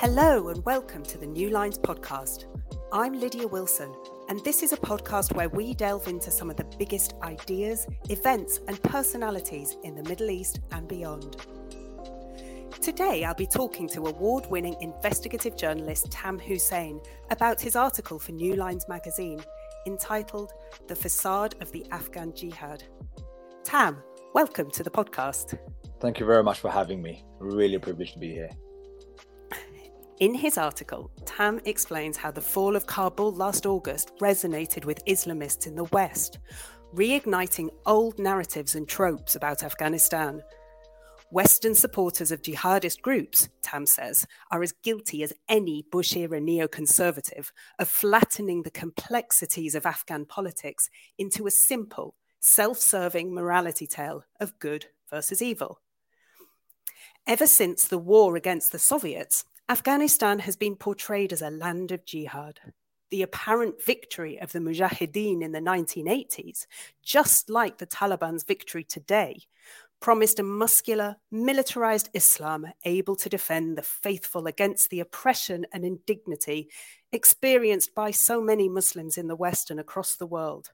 Hello, 0.00 0.46
and 0.46 0.64
welcome 0.64 1.02
to 1.02 1.18
the 1.18 1.26
New 1.26 1.50
Lines 1.50 1.76
podcast. 1.76 2.44
I'm 2.92 3.18
Lydia 3.18 3.48
Wilson, 3.48 3.92
and 4.28 4.38
this 4.44 4.62
is 4.62 4.72
a 4.72 4.76
podcast 4.76 5.34
where 5.34 5.48
we 5.48 5.74
delve 5.74 6.06
into 6.06 6.30
some 6.30 6.48
of 6.48 6.56
the 6.56 6.70
biggest 6.78 7.14
ideas, 7.24 7.84
events, 8.08 8.60
and 8.68 8.80
personalities 8.84 9.76
in 9.82 9.96
the 9.96 10.04
Middle 10.04 10.30
East 10.30 10.60
and 10.70 10.86
beyond. 10.86 11.38
Today, 12.80 13.24
I'll 13.24 13.34
be 13.34 13.44
talking 13.44 13.88
to 13.88 14.06
award 14.06 14.46
winning 14.48 14.76
investigative 14.80 15.56
journalist 15.56 16.12
Tam 16.12 16.38
Hussein 16.38 17.00
about 17.32 17.60
his 17.60 17.74
article 17.74 18.20
for 18.20 18.30
New 18.30 18.54
Lines 18.54 18.86
magazine 18.88 19.40
entitled 19.84 20.52
The 20.86 20.94
Facade 20.94 21.56
of 21.60 21.72
the 21.72 21.84
Afghan 21.90 22.32
Jihad. 22.36 22.84
Tam, 23.64 24.00
welcome 24.32 24.70
to 24.70 24.84
the 24.84 24.90
podcast. 24.90 25.58
Thank 25.98 26.20
you 26.20 26.24
very 26.26 26.44
much 26.44 26.60
for 26.60 26.70
having 26.70 27.02
me. 27.02 27.24
Really 27.40 27.74
a 27.74 27.80
privilege 27.80 28.12
to 28.12 28.20
be 28.20 28.30
here. 28.30 28.50
In 30.20 30.34
his 30.34 30.58
article, 30.58 31.12
Tam 31.26 31.60
explains 31.64 32.16
how 32.16 32.32
the 32.32 32.40
fall 32.40 32.74
of 32.74 32.86
Kabul 32.86 33.32
last 33.32 33.66
August 33.66 34.10
resonated 34.18 34.84
with 34.84 35.04
Islamists 35.04 35.68
in 35.68 35.76
the 35.76 35.84
West, 35.84 36.40
reigniting 36.92 37.68
old 37.86 38.18
narratives 38.18 38.74
and 38.74 38.88
tropes 38.88 39.36
about 39.36 39.62
Afghanistan. 39.62 40.42
Western 41.30 41.72
supporters 41.72 42.32
of 42.32 42.42
jihadist 42.42 43.00
groups, 43.00 43.48
Tam 43.62 43.86
says, 43.86 44.26
are 44.50 44.64
as 44.64 44.72
guilty 44.82 45.22
as 45.22 45.32
any 45.48 45.84
Bush 45.92 46.16
era 46.16 46.40
neoconservative 46.40 47.52
of 47.78 47.86
flattening 47.88 48.64
the 48.64 48.72
complexities 48.72 49.76
of 49.76 49.86
Afghan 49.86 50.24
politics 50.24 50.90
into 51.16 51.46
a 51.46 51.52
simple, 51.52 52.16
self 52.40 52.78
serving 52.78 53.32
morality 53.32 53.86
tale 53.86 54.24
of 54.40 54.58
good 54.58 54.86
versus 55.08 55.40
evil. 55.40 55.80
Ever 57.24 57.46
since 57.46 57.86
the 57.86 57.98
war 57.98 58.34
against 58.34 58.72
the 58.72 58.80
Soviets, 58.80 59.44
Afghanistan 59.70 60.38
has 60.38 60.56
been 60.56 60.76
portrayed 60.76 61.30
as 61.30 61.42
a 61.42 61.50
land 61.50 61.92
of 61.92 62.06
jihad. 62.06 62.58
The 63.10 63.20
apparent 63.20 63.84
victory 63.84 64.40
of 64.40 64.52
the 64.52 64.60
Mujahideen 64.60 65.42
in 65.42 65.52
the 65.52 65.60
1980s, 65.60 66.66
just 67.02 67.50
like 67.50 67.76
the 67.76 67.86
Taliban's 67.86 68.44
victory 68.44 68.82
today, 68.82 69.42
promised 70.00 70.38
a 70.38 70.42
muscular, 70.42 71.16
militarized 71.30 72.08
Islam 72.14 72.68
able 72.86 73.14
to 73.16 73.28
defend 73.28 73.76
the 73.76 73.82
faithful 73.82 74.46
against 74.46 74.88
the 74.88 75.00
oppression 75.00 75.66
and 75.70 75.84
indignity 75.84 76.70
experienced 77.12 77.94
by 77.94 78.10
so 78.10 78.40
many 78.40 78.70
Muslims 78.70 79.18
in 79.18 79.28
the 79.28 79.36
West 79.36 79.70
and 79.70 79.78
across 79.78 80.14
the 80.14 80.26
world. 80.26 80.70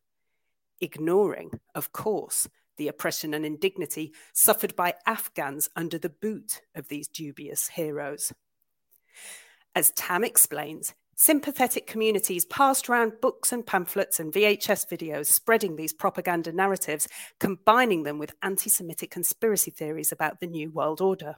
Ignoring, 0.81 1.59
of 1.75 1.93
course, 1.93 2.49
the 2.77 2.87
oppression 2.87 3.35
and 3.35 3.45
indignity 3.45 4.13
suffered 4.33 4.77
by 4.77 4.95
Afghans 5.05 5.69
under 5.75 5.99
the 5.99 6.11
boot 6.11 6.61
of 6.77 6.87
these 6.87 7.09
dubious 7.09 7.69
heroes. 7.69 8.33
As 9.75 9.91
Tam 9.93 10.25
explains, 10.25 10.95
sympathetic 11.17 11.87
communities 11.87 12.45
passed 12.45 12.89
around 12.89 13.21
books 13.21 13.53
and 13.53 13.67
pamphlets 13.67 14.21
and 14.21 14.33
VHS 14.33 14.89
videos 14.89 15.27
spreading 15.27 15.77
these 15.77 15.93
propaganda 15.93 16.53
narratives, 16.53 17.09
combining 17.41 18.03
them 18.03 18.19
with 18.19 18.35
anti 18.43 18.71
Semitic 18.71 19.11
conspiracy 19.11 19.71
theories 19.71 20.13
about 20.13 20.41
the 20.41 20.47
New 20.47 20.71
World 20.71 21.01
Order. 21.01 21.37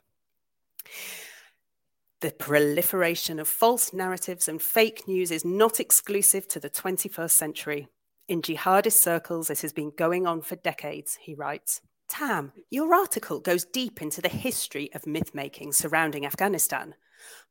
The 2.20 2.32
proliferation 2.32 3.38
of 3.38 3.48
false 3.48 3.92
narratives 3.92 4.48
and 4.48 4.60
fake 4.60 5.06
news 5.06 5.30
is 5.30 5.44
not 5.44 5.80
exclusive 5.80 6.48
to 6.48 6.60
the 6.60 6.70
21st 6.70 7.30
century. 7.30 7.88
In 8.26 8.42
jihadist 8.42 8.98
circles, 8.98 9.48
this 9.48 9.62
has 9.62 9.72
been 9.72 9.92
going 9.96 10.26
on 10.26 10.40
for 10.40 10.56
decades, 10.56 11.18
he 11.20 11.34
writes. 11.34 11.80
Tam, 12.08 12.52
your 12.70 12.94
article 12.94 13.40
goes 13.40 13.64
deep 13.64 14.00
into 14.00 14.22
the 14.22 14.28
history 14.28 14.92
of 14.94 15.06
myth 15.06 15.34
making 15.34 15.72
surrounding 15.72 16.24
Afghanistan. 16.24 16.94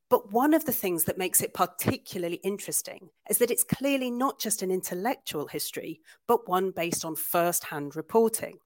But 0.09 0.31
one 0.31 0.53
of 0.53 0.65
the 0.65 0.71
things 0.71 1.05
that 1.05 1.17
makes 1.17 1.41
it 1.41 1.53
particularly 1.53 2.37
interesting 2.37 3.09
is 3.29 3.39
that 3.39 3.51
it's 3.51 3.63
clearly 3.63 4.11
not 4.11 4.39
just 4.39 4.61
an 4.61 4.71
intellectual 4.71 5.47
history, 5.47 5.99
but 6.27 6.47
one 6.47 6.71
based 6.71 7.03
on 7.03 7.15
first 7.15 7.65
hand 7.65 7.95
reporting. 7.95 8.59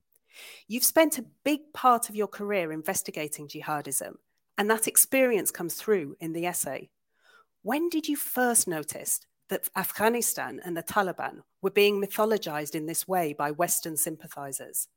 You've 0.67 0.83
spent 0.83 1.17
a 1.17 1.25
big 1.43 1.61
part 1.73 2.09
of 2.09 2.15
your 2.15 2.27
career 2.27 2.71
investigating 2.71 3.47
jihadism, 3.47 4.15
and 4.57 4.69
that 4.69 4.87
experience 4.87 5.49
comes 5.49 5.75
through 5.75 6.17
in 6.19 6.33
the 6.33 6.45
essay. 6.45 6.89
When 7.61 7.89
did 7.89 8.07
you 8.07 8.15
first 8.15 8.67
notice 8.67 9.21
that 9.49 9.69
Afghanistan 9.75 10.61
and 10.63 10.77
the 10.77 10.83
Taliban 10.83 11.41
were 11.61 11.71
being 11.71 12.01
mythologized 12.01 12.75
in 12.75 12.85
this 12.85 13.07
way 13.07 13.33
by 13.33 13.51
Western 13.51 13.97
sympathizers? 13.97 14.87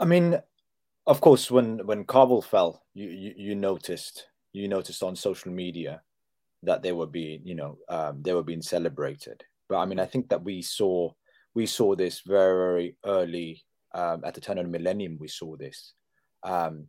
I 0.00 0.06
mean, 0.06 0.40
of 1.06 1.20
course, 1.20 1.50
when 1.50 1.86
when 1.86 2.04
Kabul 2.04 2.40
fell, 2.42 2.82
you, 2.94 3.08
you, 3.08 3.34
you 3.36 3.54
noticed 3.54 4.26
you 4.52 4.66
noticed 4.66 5.02
on 5.02 5.14
social 5.14 5.52
media 5.52 6.02
that 6.62 6.82
they 6.82 6.92
were 6.92 7.06
being, 7.06 7.42
you 7.44 7.54
know, 7.54 7.78
um, 7.88 8.22
they 8.22 8.34
were 8.34 8.42
being 8.42 8.62
celebrated. 8.62 9.44
But 9.68 9.78
I 9.78 9.84
mean, 9.84 10.00
I 10.00 10.06
think 10.06 10.30
that 10.30 10.42
we 10.42 10.62
saw 10.62 11.12
we 11.54 11.66
saw 11.66 11.94
this 11.94 12.22
very 12.26 12.56
very 12.56 12.96
early 13.04 13.62
um, 13.94 14.24
at 14.24 14.34
the 14.34 14.40
turn 14.40 14.58
of 14.58 14.64
the 14.64 14.70
millennium. 14.70 15.18
We 15.20 15.28
saw 15.28 15.56
this. 15.56 15.92
Um, 16.42 16.88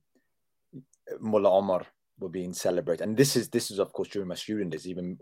Mullah 1.19 1.51
Omar 1.51 1.85
were 2.17 2.29
being 2.29 2.53
celebrated, 2.53 3.03
and 3.03 3.17
this 3.17 3.35
is 3.35 3.49
this 3.49 3.71
is 3.71 3.79
of 3.79 3.91
course 3.91 4.07
during 4.07 4.29
my 4.29 4.35
student 4.35 4.71
days, 4.71 4.87
even 4.87 5.17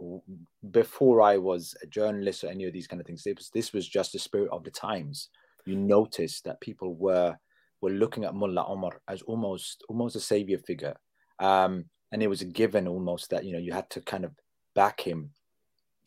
before 0.69 1.21
I 1.21 1.37
was 1.37 1.75
a 1.81 1.87
journalist 1.87 2.43
or 2.43 2.47
any 2.49 2.65
of 2.65 2.73
these 2.73 2.87
kind 2.87 2.99
of 2.99 3.07
things. 3.07 3.23
This, 3.23 3.49
this 3.49 3.73
was 3.73 3.87
just 3.87 4.13
the 4.13 4.19
spirit 4.19 4.49
of 4.51 4.63
the 4.63 4.71
times. 4.71 5.29
You 5.65 5.75
noticed 5.75 6.43
that 6.43 6.61
people 6.61 6.93
were 6.93 7.35
were 7.81 7.89
looking 7.89 8.25
at 8.25 8.35
Mullah 8.35 8.65
Omar 8.67 9.01
as 9.07 9.21
almost 9.23 9.83
almost 9.89 10.15
a 10.15 10.19
savior 10.19 10.57
figure. 10.57 10.95
Um, 11.39 11.85
and 12.11 12.23
it 12.23 12.27
was 12.27 12.41
a 12.41 12.45
given 12.45 12.87
almost 12.87 13.29
that 13.29 13.45
you 13.45 13.53
know 13.53 13.59
you 13.59 13.71
had 13.71 13.89
to 13.91 14.01
kind 14.01 14.25
of 14.25 14.31
back 14.75 15.01
him 15.01 15.31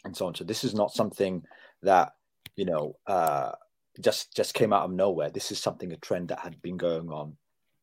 and 0.04 0.16
so 0.16 0.26
on. 0.26 0.34
So 0.34 0.44
this 0.44 0.64
is 0.64 0.74
not 0.74 0.92
something 0.92 1.42
that 1.82 2.12
you 2.56 2.64
know 2.64 2.96
uh, 3.06 3.52
just 4.00 4.34
just 4.34 4.54
came 4.54 4.72
out 4.72 4.84
of 4.84 4.92
nowhere. 4.92 5.30
This 5.30 5.52
is 5.52 5.58
something 5.58 5.92
a 5.92 5.96
trend 5.96 6.28
that 6.28 6.40
had 6.40 6.60
been 6.62 6.76
going 6.76 7.08
on 7.10 7.36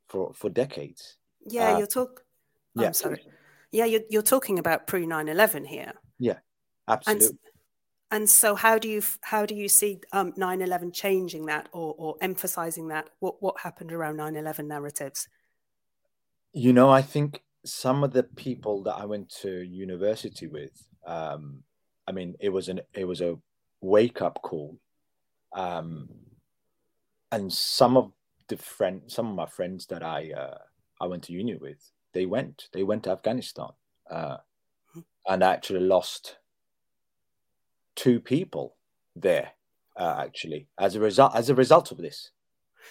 for 0.07 0.33
for 0.33 0.49
decades. 0.49 1.17
Yeah 1.47 1.73
uh, 1.73 1.77
you're 1.77 1.87
talk 1.87 2.21
oh, 2.77 2.81
yeah. 2.81 2.87
I'm 2.87 2.93
sorry. 2.93 3.25
Yeah 3.71 3.85
you're, 3.85 4.01
you're 4.09 4.21
talking 4.21 4.59
about 4.59 4.87
pre 4.87 5.05
9-11 5.05 5.67
here. 5.67 5.93
Yeah 6.17 6.39
absolutely. 6.87 7.27
and, 7.27 7.37
and 8.11 8.29
so 8.29 8.55
how 8.55 8.77
do 8.77 8.87
you 8.87 9.01
how 9.21 9.45
do 9.45 9.55
you 9.55 9.67
see 9.67 9.99
um, 10.13 10.31
9-11 10.33 10.93
changing 10.93 11.45
that 11.47 11.69
or, 11.71 11.95
or 11.97 12.15
emphasizing 12.21 12.87
that? 12.89 13.09
What 13.19 13.41
what 13.41 13.59
happened 13.61 13.91
around 13.91 14.17
9-11 14.17 14.67
narratives? 14.67 15.27
You 16.51 16.73
know 16.73 16.89
i 16.89 17.03
think 17.03 17.43
some 17.65 18.03
of 18.03 18.11
the 18.11 18.23
people 18.23 18.83
that 18.83 18.95
I 18.95 19.05
went 19.05 19.29
to 19.41 19.61
university 19.61 20.47
with, 20.47 20.87
um, 21.05 21.63
I 22.07 22.11
mean, 22.11 22.35
it 22.39 22.49
was 22.49 22.69
an 22.69 22.81
it 22.93 23.05
was 23.05 23.21
a 23.21 23.37
wake 23.81 24.21
up 24.21 24.41
call, 24.41 24.77
um, 25.53 26.09
and 27.31 27.51
some 27.51 27.97
of 27.97 28.11
the 28.47 28.57
friend, 28.57 29.01
some 29.07 29.27
of 29.27 29.35
my 29.35 29.45
friends 29.45 29.85
that 29.87 30.03
I 30.03 30.31
uh, 30.31 30.57
I 30.99 31.07
went 31.07 31.23
to 31.23 31.33
uni 31.33 31.55
with, 31.55 31.91
they 32.13 32.25
went 32.25 32.69
they 32.73 32.83
went 32.83 33.03
to 33.03 33.11
Afghanistan, 33.11 33.69
uh, 34.09 34.37
and 35.27 35.43
actually 35.43 35.81
lost 35.81 36.37
two 37.99 38.19
people 38.19 38.75
there, 39.15 39.51
uh, 39.97 40.15
actually 40.25 40.67
as 40.79 40.95
a 40.95 40.99
result 40.99 41.35
as 41.35 41.49
a 41.49 41.55
result 41.55 41.91
of 41.91 41.97
this. 41.97 42.31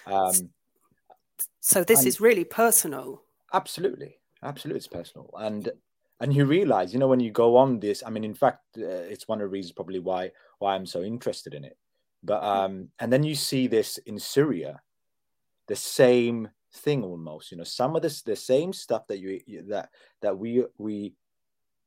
Um, 0.07 0.51
so 1.61 1.83
this 1.83 2.05
is 2.05 2.21
really 2.21 2.45
personal. 2.45 3.23
Absolutely, 3.53 4.19
Absolutely, 4.43 4.79
it's 4.79 4.87
personal, 4.87 5.31
and 5.39 5.71
and 6.21 6.35
you 6.35 6.45
realize, 6.45 6.93
you 6.93 6.99
know, 6.99 7.09
when 7.09 7.21
you 7.21 7.31
go 7.31 7.57
on 7.57 7.81
this. 7.81 8.03
I 8.07 8.11
mean, 8.11 8.25
in 8.25 8.35
fact, 8.35 8.61
uh, 8.77 8.87
it's 8.87 9.27
one 9.27 9.41
of 9.41 9.47
the 9.47 9.49
reasons 9.49 9.73
probably 9.73 9.99
why 9.99 10.31
why 10.59 10.75
I'm 10.75 10.87
so 10.87 11.03
interested 11.03 11.55
in 11.55 11.65
it. 11.65 11.77
But 12.23 12.43
um, 12.45 12.89
and 13.01 13.13
then 13.13 13.23
you 13.23 13.35
see 13.35 13.67
this 13.67 13.99
in 13.99 14.19
Syria, 14.19 14.81
the 15.67 15.77
same 15.77 16.51
thing 16.73 17.03
almost. 17.03 17.51
You 17.51 17.59
know, 17.59 17.65
some 17.65 17.97
of 17.97 18.03
this 18.03 18.23
the 18.23 18.37
same 18.37 18.73
stuff 18.73 19.07
that 19.09 19.19
you 19.19 19.41
that 19.69 19.91
that 20.21 20.39
we 20.39 20.65
we 20.79 21.15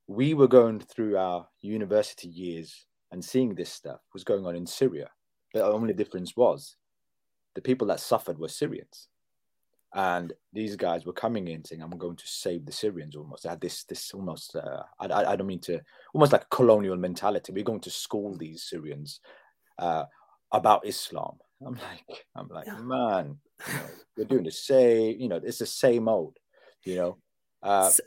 we 0.07 0.34
were 0.34 0.50
going 0.50 0.80
through 0.80 1.18
our 1.18 1.48
university 1.62 2.28
years 2.28 2.86
and 3.12 3.24
seeing 3.24 3.56
this 3.56 3.72
stuff 3.72 4.00
was 4.13 4.24
going 4.24 4.46
on 4.46 4.56
in 4.56 4.66
Syria. 4.66 5.10
The 5.54 5.63
only 5.66 5.94
difference 5.94 6.36
was 6.36 6.75
the 7.56 7.62
people 7.62 7.88
that 7.88 8.00
suffered 8.00 8.40
were 8.40 8.48
Syrians 8.48 9.10
and 9.94 10.31
these 10.54 10.75
guys 10.75 11.06
were 11.06 11.13
coming 11.13 11.50
in 11.50 11.66
saying, 11.66 11.81
"I'm 11.81 11.90
going 11.92 12.16
to 12.16 12.28
save 12.28 12.66
the 12.66 12.72
Syrians." 12.72 13.16
Almost, 13.16 13.44
they 13.44 13.50
had 13.50 13.60
this 13.60 13.84
this 13.84 14.13
almost 14.13 14.56
uh, 14.56 14.84
I, 15.00 15.06
I 15.06 15.36
don't 15.36 15.48
mean 15.48 15.60
to 15.62 15.81
almost 16.13 16.31
like 16.31 16.44
a 16.44 16.56
colonial 16.56 16.96
mentality. 16.96 17.52
We're 17.52 17.63
going 17.63 17.81
to 17.81 17.90
school 17.90 18.38
these 18.38 18.63
Syrians 18.63 19.19
uh, 19.78 20.06
about 20.52 20.88
Islam. 20.88 21.38
I'm 21.66 21.75
like, 21.75 22.25
I'm 22.36 22.48
like, 22.48 22.68
man, 22.80 23.38
you 23.68 23.74
know, 23.74 23.80
we're 24.18 24.25
doing 24.25 24.46
the 24.46 24.52
same. 24.52 25.19
You 25.19 25.28
know, 25.28 25.42
it's 25.44 25.60
the 25.60 25.66
same 25.66 26.07
old. 26.07 26.38
You 26.86 26.96
know, 26.96 27.18
uh, 27.62 27.90
so, 27.90 28.04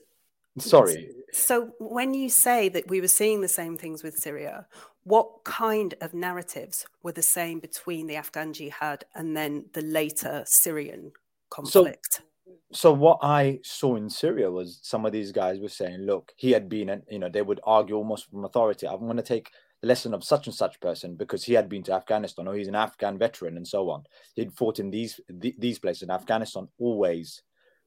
sorry. 0.59 1.11
So 1.33 1.73
when 1.79 2.15
you 2.15 2.31
say 2.31 2.71
that 2.71 2.89
we 2.89 3.03
were 3.03 3.09
seeing 3.09 3.43
the 3.43 3.49
same 3.49 3.77
things 3.77 4.03
with 4.03 4.17
Syria, 4.17 4.67
what 5.05 5.45
kind 5.45 5.95
of 6.01 6.15
narratives 6.15 6.87
were 7.03 7.13
the 7.13 7.23
same 7.23 7.61
between 7.61 8.07
the 8.07 8.17
Afghan 8.17 8.53
jihad 8.53 9.05
and 9.15 9.37
then 9.37 9.67
the 9.75 9.83
later 9.83 10.45
Syrian 10.47 11.13
conflict? 11.51 12.23
So, 12.43 12.53
so 12.73 12.93
what 12.93 13.19
I 13.23 13.61
saw 13.63 13.97
in 13.97 14.11
Syria 14.11 14.51
was 14.51 14.81
some 14.83 15.07
of 15.07 15.13
these 15.13 15.31
guys 15.31 15.61
were 15.61 15.69
saying, 15.69 16.01
look, 16.01 16.33
he 16.37 16.53
had 16.53 16.69
been, 16.69 16.89
and 16.89 17.03
you 17.11 17.19
know, 17.19 17.29
they 17.29 17.43
would 17.43 17.61
argue 17.65 17.97
almost 17.97 18.31
from 18.31 18.45
authority. 18.45 18.89
I'm 18.89 19.01
going 19.01 19.17
to 19.17 19.23
take 19.23 19.51
the 19.83 19.89
lesson 19.89 20.15
of 20.15 20.25
such 20.25 20.47
and 20.47 20.55
such 20.55 20.81
person 20.81 21.15
because 21.15 21.45
he 21.45 21.53
had 21.53 21.69
been 21.69 21.83
to 21.85 21.93
Afghanistan 21.93 22.49
or 22.49 22.55
he's 22.55 22.69
an 22.69 22.75
Afghan 22.75 23.19
veteran 23.19 23.59
and 23.59 23.69
so 23.69 23.91
on. 23.91 24.05
He'd 24.35 24.53
fought 24.55 24.79
in 24.79 24.91
these 24.91 25.21
these 25.29 25.79
places. 25.79 26.03
And 26.03 26.11
Afghanistan 26.11 26.69
always 26.79 27.43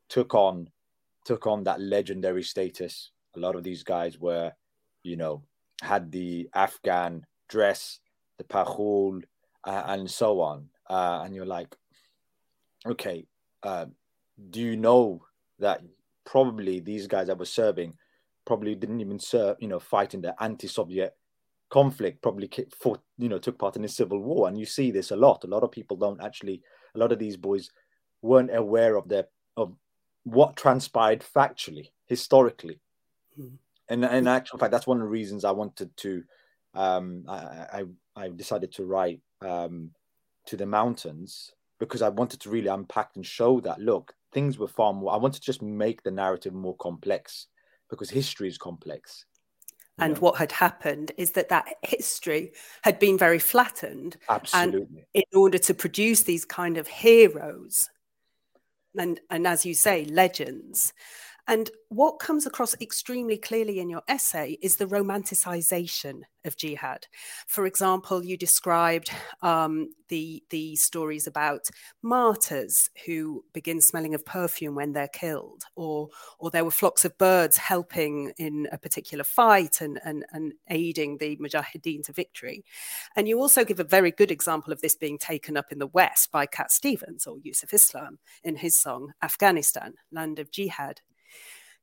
took 0.08 0.36
on 0.36 0.70
took 1.26 1.48
on 1.48 1.64
that 1.64 1.82
legendary 1.82 2.44
status. 2.44 3.12
A 3.36 3.40
lot 3.40 3.56
of 3.56 3.64
these 3.64 3.84
guys 3.84 4.20
were, 4.20 4.54
you 5.02 5.18
know, 5.18 5.44
had 5.82 6.12
the 6.12 6.50
Afghan 6.54 7.26
dress, 7.50 8.00
the 8.38 8.44
pakol, 8.44 9.24
uh, 9.64 9.84
and 9.88 10.10
so 10.10 10.42
on. 10.42 10.70
Uh, 10.90 11.22
and 11.24 11.36
you're 11.36 11.46
like, 11.46 11.76
okay, 12.86 13.26
uh, 13.64 13.86
do 14.50 14.62
you 14.62 14.78
know 14.78 15.24
that 15.60 15.82
probably 16.26 16.80
these 16.80 17.08
guys 17.08 17.28
that 17.28 17.38
were 17.38 17.46
serving 17.46 17.94
probably 18.46 18.76
didn't 18.76 19.02
even 19.02 19.20
serve, 19.20 19.58
you 19.60 19.68
know, 19.68 19.80
fight 19.80 20.14
in 20.14 20.22
the 20.22 20.34
anti-Soviet 20.42 21.16
conflict, 21.70 22.22
probably 22.22 22.50
fought, 22.80 23.02
you 23.18 23.28
know, 23.28 23.40
took 23.40 23.58
part 23.58 23.76
in 23.76 23.82
the 23.82 23.88
civil 23.88 24.20
war. 24.20 24.48
And 24.48 24.58
you 24.58 24.66
see 24.66 24.92
this 24.92 25.12
a 25.12 25.16
lot. 25.16 25.44
A 25.44 25.48
lot 25.48 25.64
of 25.64 25.72
people 25.72 25.98
don't 25.98 26.22
actually, 26.22 26.62
a 26.96 27.00
lot 27.00 27.12
of 27.12 27.20
these 27.20 27.36
boys 27.36 27.70
weren't 28.22 28.56
aware 28.56 28.96
of 28.96 29.10
their, 29.10 29.26
of 29.58 29.74
what 30.24 30.56
transpired 30.56 31.22
factually, 31.36 31.92
historically. 32.06 32.80
Hmm. 33.36 33.56
And 33.90 34.04
in 34.04 34.28
actual 34.28 34.60
fact, 34.60 34.72
that's 34.72 34.88
one 34.88 34.98
of 34.98 35.04
the 35.04 35.10
reasons 35.10 35.46
I 35.46 35.52
wanted 35.52 35.96
to, 35.98 36.24
um, 36.74 37.24
I, 37.28 37.36
I, 37.36 37.84
I 38.16 38.30
decided 38.30 38.74
to 38.74 38.86
write 38.86 39.22
um, 39.42 39.92
to 40.48 40.58
the 40.58 40.66
mountains 40.66 41.54
because 41.80 42.02
I 42.02 42.10
wanted 42.10 42.42
to 42.42 42.50
really 42.50 42.68
unpack 42.68 43.12
and 43.16 43.26
show 43.26 43.60
that 43.62 43.80
look, 43.80 44.14
things 44.34 44.58
were 44.58 44.68
far 44.68 44.94
more. 44.94 45.14
I 45.14 45.18
wanted 45.18 45.42
to 45.42 45.46
just 45.46 45.62
make 45.62 46.04
the 46.04 46.12
narrative 46.12 46.54
more 46.54 46.76
complex 46.78 47.48
because 47.90 48.10
history 48.10 48.48
is 48.48 48.58
complex. 48.58 49.26
And 50.00 50.14
know? 50.14 50.20
what 50.20 50.38
had 50.38 50.52
happened 50.52 51.12
is 51.18 51.32
that 51.32 51.50
that 51.50 51.66
history 51.82 52.54
had 52.84 53.00
been 53.00 53.18
very 53.18 53.40
flattened. 53.40 54.18
Absolutely. 54.30 54.80
And 55.16 55.24
in 55.32 55.40
order 55.40 55.58
to 55.60 55.74
produce 55.74 56.24
these 56.24 56.46
kind 56.46 56.78
of 56.78 56.88
heroes, 56.88 57.90
and, 58.98 59.20
and 59.30 59.48
as 59.48 59.66
you 59.66 59.74
say, 59.74 60.06
legends, 60.06 60.94
and 61.48 61.70
what 61.90 62.20
comes 62.20 62.46
across 62.46 62.76
extremely 62.82 63.38
clearly 63.38 63.80
in 63.80 63.90
your 63.90 64.04
essay 64.10 64.58
is 64.62 64.76
the 64.76 64.86
romanticization 64.86 66.24
of 66.44 66.58
jihad. 66.58 67.08
For 67.48 67.66
example, 67.66 68.26
you 68.26 68.36
described 68.36 69.12
um, 69.42 69.90
the, 70.10 70.44
the 70.50 70.76
stories 70.76 71.28
about 71.28 71.70
martyrs 72.02 72.90
who 73.06 73.46
begin 73.54 73.80
smelling 73.80 74.14
of 74.14 74.26
perfume 74.26 74.76
when 74.76 74.92
they're 74.92 75.08
killed, 75.08 75.64
or, 75.76 76.10
or 76.40 76.52
there 76.52 76.66
were 76.66 76.72
flocks 76.72 77.06
of 77.06 77.18
birds 77.18 77.56
helping 77.56 78.34
in 78.38 78.68
a 78.74 78.78
particular 78.78 79.24
fight 79.24 79.80
and, 79.80 80.00
and, 80.04 80.26
and 80.34 80.54
aiding 80.70 81.18
the 81.18 81.38
Mujahideen 81.38 82.04
to 82.04 82.14
victory. 82.14 82.66
And 83.16 83.28
you 83.28 83.40
also 83.40 83.64
give 83.64 83.80
a 83.80 83.86
very 83.86 84.12
good 84.12 84.32
example 84.32 84.74
of 84.74 84.82
this 84.82 84.96
being 84.96 85.18
taken 85.18 85.56
up 85.56 85.72
in 85.72 85.80
the 85.80 85.88
West 85.88 86.32
by 86.32 86.46
Cat 86.46 86.72
Stevens 86.72 87.26
or 87.26 87.38
Yusuf 87.42 87.74
Islam 87.74 88.20
in 88.44 88.58
his 88.58 88.78
song 88.78 89.14
Afghanistan, 89.22 89.94
Land 90.12 90.40
of 90.40 90.52
Jihad. 90.52 91.02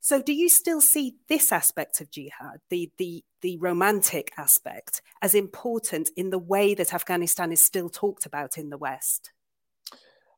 So, 0.04 0.20
do 0.20 0.34
you 0.34 0.50
still 0.50 0.82
see 0.82 1.16
this 1.30 1.50
aspect 1.50 2.02
of 2.02 2.10
jihad, 2.10 2.60
the 2.68 2.90
the 2.98 3.24
the 3.40 3.56
romantic 3.56 4.32
aspect, 4.36 5.00
as 5.22 5.34
important 5.34 6.10
in 6.14 6.28
the 6.28 6.38
way 6.38 6.74
that 6.74 6.92
Afghanistan 6.92 7.50
is 7.52 7.64
still 7.64 7.88
talked 7.88 8.26
about 8.26 8.58
in 8.58 8.68
the 8.68 8.76
West? 8.76 9.32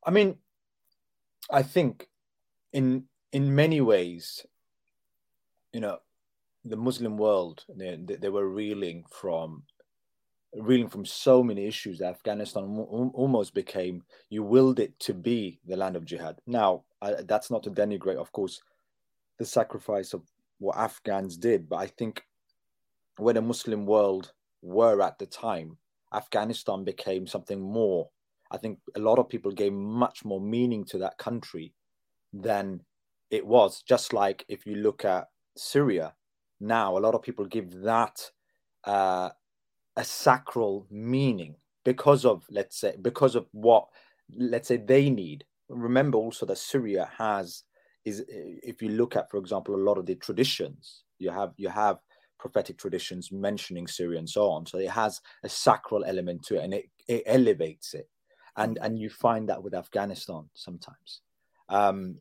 I 0.04 0.12
mean, 0.12 0.36
I 1.50 1.64
think 1.64 2.06
in 2.72 3.08
in 3.32 3.56
many 3.56 3.80
ways, 3.80 4.46
you 5.72 5.80
know, 5.80 5.98
the 6.64 6.76
Muslim 6.76 7.16
world 7.16 7.64
they, 7.68 7.96
they 7.96 8.28
were 8.28 8.48
reeling 8.48 9.04
from 9.10 9.64
reeling 10.54 10.88
from 10.88 11.04
so 11.04 11.42
many 11.42 11.66
issues 11.66 12.00
Afghanistan 12.00 12.62
almost 13.14 13.52
became 13.52 14.04
you 14.30 14.44
willed 14.44 14.78
it 14.78 14.96
to 15.00 15.12
be 15.12 15.58
the 15.66 15.76
land 15.76 15.96
of 15.96 16.04
jihad. 16.04 16.38
Now, 16.46 16.84
uh, 17.02 17.14
that's 17.24 17.50
not 17.50 17.64
to 17.64 17.70
denigrate, 17.72 18.16
of 18.16 18.30
course 18.30 18.62
the 19.38 19.44
sacrifice 19.44 20.12
of 20.12 20.22
what 20.58 20.76
Afghans 20.76 21.36
did, 21.36 21.68
but 21.68 21.76
I 21.76 21.86
think 21.86 22.22
where 23.18 23.34
the 23.34 23.42
Muslim 23.42 23.86
world 23.86 24.32
were 24.62 25.02
at 25.02 25.18
the 25.18 25.26
time, 25.26 25.76
Afghanistan 26.12 26.84
became 26.84 27.26
something 27.26 27.60
more. 27.60 28.08
I 28.50 28.58
think 28.58 28.78
a 28.94 29.00
lot 29.00 29.18
of 29.18 29.28
people 29.28 29.50
gave 29.50 29.72
much 29.72 30.24
more 30.24 30.40
meaning 30.40 30.84
to 30.86 30.98
that 30.98 31.18
country 31.18 31.74
than 32.32 32.80
it 33.30 33.46
was. 33.46 33.82
Just 33.82 34.12
like 34.12 34.44
if 34.48 34.66
you 34.66 34.76
look 34.76 35.04
at 35.04 35.28
Syria 35.56 36.14
now, 36.60 36.96
a 36.96 37.00
lot 37.00 37.14
of 37.14 37.22
people 37.22 37.44
give 37.44 37.80
that 37.82 38.30
uh, 38.84 39.30
a 39.96 40.04
sacral 40.04 40.86
meaning 40.90 41.56
because 41.84 42.24
of, 42.24 42.44
let's 42.50 42.78
say, 42.78 42.94
because 43.02 43.34
of 43.34 43.46
what, 43.52 43.88
let's 44.36 44.68
say, 44.68 44.76
they 44.76 45.10
need. 45.10 45.44
Remember 45.68 46.18
also 46.18 46.46
that 46.46 46.58
Syria 46.58 47.10
has 47.18 47.64
is 48.06 48.24
if 48.28 48.80
you 48.80 48.90
look 48.90 49.16
at, 49.16 49.30
for 49.30 49.36
example, 49.36 49.74
a 49.74 49.86
lot 49.88 49.98
of 49.98 50.06
the 50.06 50.14
traditions, 50.14 51.02
you 51.18 51.30
have 51.30 51.52
you 51.56 51.68
have 51.68 51.98
prophetic 52.38 52.78
traditions 52.78 53.32
mentioning 53.32 53.86
Syria 53.88 54.18
and 54.18 54.30
so 54.30 54.48
on. 54.48 54.64
So 54.64 54.78
it 54.78 54.90
has 54.90 55.20
a 55.42 55.48
sacral 55.48 56.04
element 56.04 56.44
to 56.44 56.56
it, 56.56 56.64
and 56.64 56.72
it, 56.72 56.88
it 57.08 57.24
elevates 57.26 57.94
it, 57.94 58.08
and 58.56 58.78
and 58.80 58.98
you 58.98 59.10
find 59.10 59.48
that 59.48 59.62
with 59.62 59.74
Afghanistan 59.74 60.48
sometimes. 60.54 61.20
Um, 61.68 62.18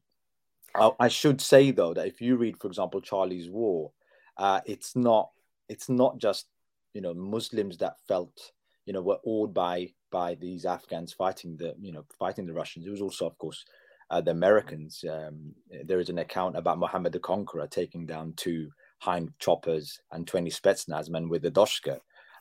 I, 0.74 0.90
I, 1.00 1.08
should 1.08 1.40
say 1.40 1.70
though 1.70 1.94
that 1.94 2.08
if 2.08 2.20
you 2.20 2.36
read, 2.36 2.58
for 2.58 2.68
example, 2.68 3.00
Charlie's 3.00 3.48
War, 3.48 3.92
uh, 4.38 4.62
it's 4.66 4.96
not 4.96 5.30
it's 5.70 5.88
not 5.88 6.18
just 6.18 6.48
you 6.96 7.02
know 7.02 7.14
Muslims 7.14 7.78
that 7.78 8.00
felt 8.08 8.52
you 8.88 8.94
know 8.94 9.02
were 9.04 9.20
awed 9.24 9.54
by 9.54 9.94
by 10.12 10.34
these 10.34 10.66
Afghans 10.66 11.14
fighting 11.14 11.58
the 11.58 11.76
you 11.80 11.92
know 11.92 12.06
fighting 12.18 12.48
the 12.48 12.54
Russians. 12.54 12.88
It 12.88 12.90
was 12.90 13.04
also, 13.04 13.28
of 13.28 13.38
course, 13.38 13.64
uh, 14.10 14.22
the 14.22 14.32
Americans. 14.32 15.04
Um, 15.10 15.54
there 15.84 16.00
is 16.00 16.10
an 16.10 16.20
account 16.20 16.58
about 16.58 16.80
Muhammad 16.80 17.14
the 17.14 17.20
Conqueror 17.20 17.68
taking 17.68 18.06
down 18.06 18.34
two 18.36 18.70
Hind 19.00 19.32
choppers 19.40 20.00
and 20.12 20.28
20 20.28 20.50
Spetsnaz 20.50 21.10
men 21.10 21.30
with 21.30 21.42
the 21.42 21.52
Doshka. 21.52 22.00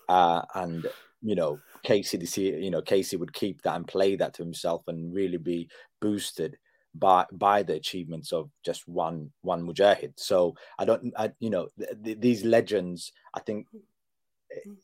Uh, 0.08 0.42
and, 0.54 0.86
you 1.22 1.34
know, 1.34 1.58
Casey, 1.82 2.18
you 2.42 2.70
know, 2.70 2.82
Casey 2.82 3.16
would 3.16 3.32
keep 3.32 3.62
that 3.62 3.76
and 3.76 3.86
play 3.86 4.16
that 4.16 4.34
to 4.34 4.42
himself 4.42 4.82
and 4.86 5.14
really 5.14 5.38
be 5.38 5.68
boosted 6.00 6.56
by 6.96 7.26
by 7.32 7.62
the 7.62 7.74
achievements 7.74 8.32
of 8.32 8.50
just 8.64 8.86
one 8.86 9.32
one 9.42 9.66
mujahid. 9.66 10.12
So 10.16 10.54
I 10.78 10.84
don't, 10.84 11.12
I, 11.16 11.32
you 11.40 11.50
know, 11.50 11.68
th- 11.76 11.90
th- 12.04 12.20
these 12.20 12.44
legends, 12.44 13.12
I 13.34 13.40
think 13.40 13.66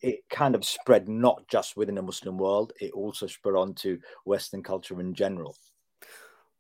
it 0.02 0.20
kind 0.28 0.54
of 0.54 0.64
spread 0.64 1.08
not 1.08 1.46
just 1.48 1.76
within 1.76 1.94
the 1.94 2.02
Muslim 2.02 2.36
world, 2.36 2.72
it 2.80 2.92
also 2.92 3.26
spread 3.26 3.54
onto 3.54 3.98
Western 4.24 4.62
culture 4.62 5.00
in 5.00 5.14
general. 5.14 5.56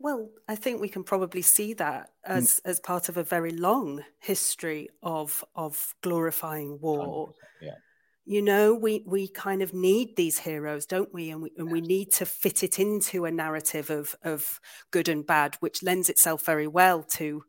Well, 0.00 0.30
I 0.48 0.56
think 0.56 0.80
we 0.80 0.88
can 0.88 1.04
probably 1.04 1.42
see 1.42 1.74
that 1.74 2.06
mm. 2.26 2.36
as 2.36 2.54
mm. 2.54 2.70
as 2.70 2.80
part 2.80 3.08
of 3.08 3.16
a 3.16 3.22
very 3.22 3.52
long 3.52 4.02
history 4.18 4.88
of 5.02 5.44
of 5.54 5.94
glorifying 6.02 6.80
war. 6.80 7.34
Yeah. 7.60 7.74
You 8.24 8.42
know, 8.42 8.74
we 8.74 9.04
we 9.06 9.28
kind 9.28 9.60
of 9.60 9.74
need 9.74 10.16
these 10.16 10.38
heroes, 10.38 10.86
don't 10.86 11.12
we? 11.12 11.30
And 11.30 11.42
we 11.42 11.52
and 11.58 11.70
we 11.70 11.80
need 11.80 12.12
to 12.12 12.26
fit 12.26 12.62
it 12.62 12.78
into 12.78 13.26
a 13.26 13.30
narrative 13.30 13.90
of 13.90 14.16
of 14.22 14.60
good 14.90 15.08
and 15.08 15.26
bad, 15.26 15.56
which 15.60 15.82
lends 15.82 16.08
itself 16.08 16.46
very 16.46 16.66
well 16.66 17.02
to 17.18 17.42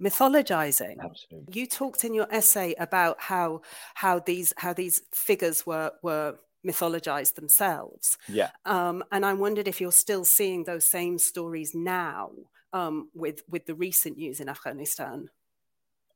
mythologizing. 0.00 0.96
Absolutely. 1.02 1.52
You 1.52 1.66
talked 1.66 2.04
in 2.04 2.12
your 2.12 2.28
essay 2.30 2.74
about 2.78 3.20
how 3.20 3.62
how 3.94 4.18
these 4.18 4.52
how 4.58 4.72
these 4.72 5.00
figures 5.12 5.64
were 5.64 5.92
were 6.02 6.36
mythologized 6.64 7.34
themselves. 7.34 8.16
Yeah. 8.28 8.50
Um, 8.64 9.04
and 9.10 9.24
I 9.24 9.32
wondered 9.34 9.68
if 9.68 9.80
you're 9.80 9.92
still 9.92 10.24
seeing 10.24 10.64
those 10.64 10.90
same 10.90 11.18
stories 11.18 11.72
now 11.74 12.30
um, 12.72 13.08
with 13.14 13.42
with 13.48 13.66
the 13.66 13.74
recent 13.74 14.18
news 14.18 14.40
in 14.40 14.48
Afghanistan. 14.48 15.30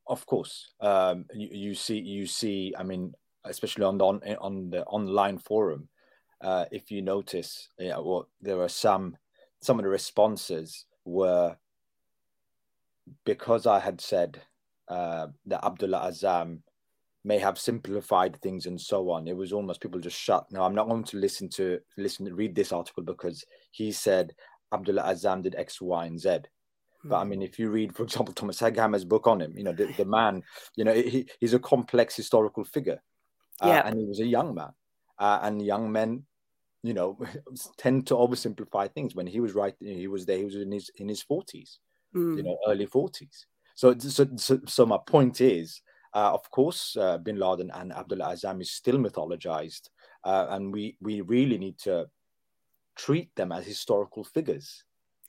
Of 0.06 0.26
course, 0.26 0.72
um, 0.80 1.26
you, 1.32 1.48
you, 1.52 1.74
see, 1.74 2.00
you 2.00 2.26
see. 2.26 2.74
I 2.76 2.82
mean, 2.82 3.14
especially 3.44 3.84
on 3.84 3.98
the 3.98 4.04
on, 4.04 4.20
on 4.40 4.70
the 4.70 4.84
online 4.84 5.38
forum, 5.38 5.88
uh, 6.40 6.64
if 6.72 6.90
you 6.90 7.02
notice, 7.02 7.68
yeah, 7.78 7.98
well, 7.98 8.28
there 8.40 8.60
are 8.60 8.68
some 8.68 9.16
some 9.60 9.78
of 9.78 9.84
the 9.84 9.90
responses 9.90 10.86
were 11.04 11.56
because 13.24 13.66
I 13.66 13.78
had 13.78 14.00
said 14.00 14.40
uh, 14.88 15.28
that 15.46 15.64
Abdullah 15.64 16.10
Azzam 16.10 16.62
may 17.24 17.38
have 17.38 17.58
simplified 17.58 18.40
things 18.40 18.66
and 18.66 18.80
so 18.80 19.10
on. 19.10 19.28
It 19.28 19.36
was 19.36 19.52
almost 19.52 19.80
people 19.80 20.00
just 20.00 20.18
shut. 20.18 20.46
Now 20.50 20.64
I'm 20.64 20.74
not 20.74 20.88
going 20.88 21.04
to 21.04 21.18
listen 21.18 21.48
to 21.50 21.78
listen 21.96 22.26
to 22.26 22.34
read 22.34 22.54
this 22.54 22.72
article 22.72 23.02
because 23.02 23.44
he 23.70 23.92
said 23.92 24.32
Abdullah 24.72 25.02
Azzam 25.02 25.42
did 25.42 25.54
X, 25.56 25.80
Y, 25.80 26.06
and 26.06 26.18
Z. 26.18 26.38
But 27.04 27.16
I 27.16 27.22
hmm. 27.22 27.30
mean, 27.30 27.42
if 27.42 27.58
you 27.58 27.70
read, 27.70 27.94
for 27.94 28.02
example, 28.02 28.34
Thomas 28.34 28.60
Hegghammer's 28.60 29.04
book 29.04 29.26
on 29.26 29.40
him, 29.40 29.54
you 29.56 29.64
know, 29.64 29.72
the, 29.72 29.86
the 29.96 30.04
man, 30.18 30.42
you 30.76 30.84
know, 30.84 30.94
he, 30.94 31.28
he's 31.40 31.54
a 31.54 31.58
complex 31.58 32.16
historical 32.16 32.64
figure. 32.64 33.02
Uh, 33.60 33.68
yeah. 33.68 33.82
And 33.84 33.98
he 33.98 34.04
was 34.04 34.20
a 34.20 34.26
young 34.26 34.54
man. 34.54 34.70
Uh, 35.18 35.40
and 35.42 35.64
young 35.64 35.92
men, 35.92 36.24
you 36.82 36.94
know, 36.94 37.18
tend 37.78 38.06
to 38.06 38.14
oversimplify 38.14 38.92
things. 38.92 39.14
When 39.14 39.26
he 39.26 39.40
was 39.40 39.54
right, 39.54 39.74
he 39.80 40.08
was 40.08 40.26
there, 40.26 40.38
he 40.38 40.44
was 40.44 40.56
in 40.56 40.72
his 40.72 40.90
in 40.96 41.08
his 41.08 41.22
40s. 41.24 41.78
mm. 42.14 42.36
you 42.36 42.42
know, 42.42 42.58
early 42.66 42.86
40s. 42.86 43.44
So, 43.74 43.96
so, 43.98 44.26
so, 44.36 44.60
so 44.66 44.86
my 44.86 44.98
point 45.06 45.40
is, 45.40 45.80
uh, 46.12 46.32
of 46.32 46.50
course, 46.50 46.96
uh, 46.96 47.18
Bin 47.18 47.38
Laden 47.38 47.70
and 47.72 47.92
Abdullah 47.92 48.32
Azzam 48.34 48.60
is 48.60 48.70
still 48.70 48.96
mythologized, 48.96 49.90
uh, 50.24 50.46
and 50.50 50.72
we 50.72 50.96
we 51.00 51.20
really 51.20 51.58
need 51.58 51.78
to 51.80 52.08
treat 52.96 53.34
them 53.36 53.52
as 53.52 53.64
historical 53.64 54.24
figures. 54.24 54.84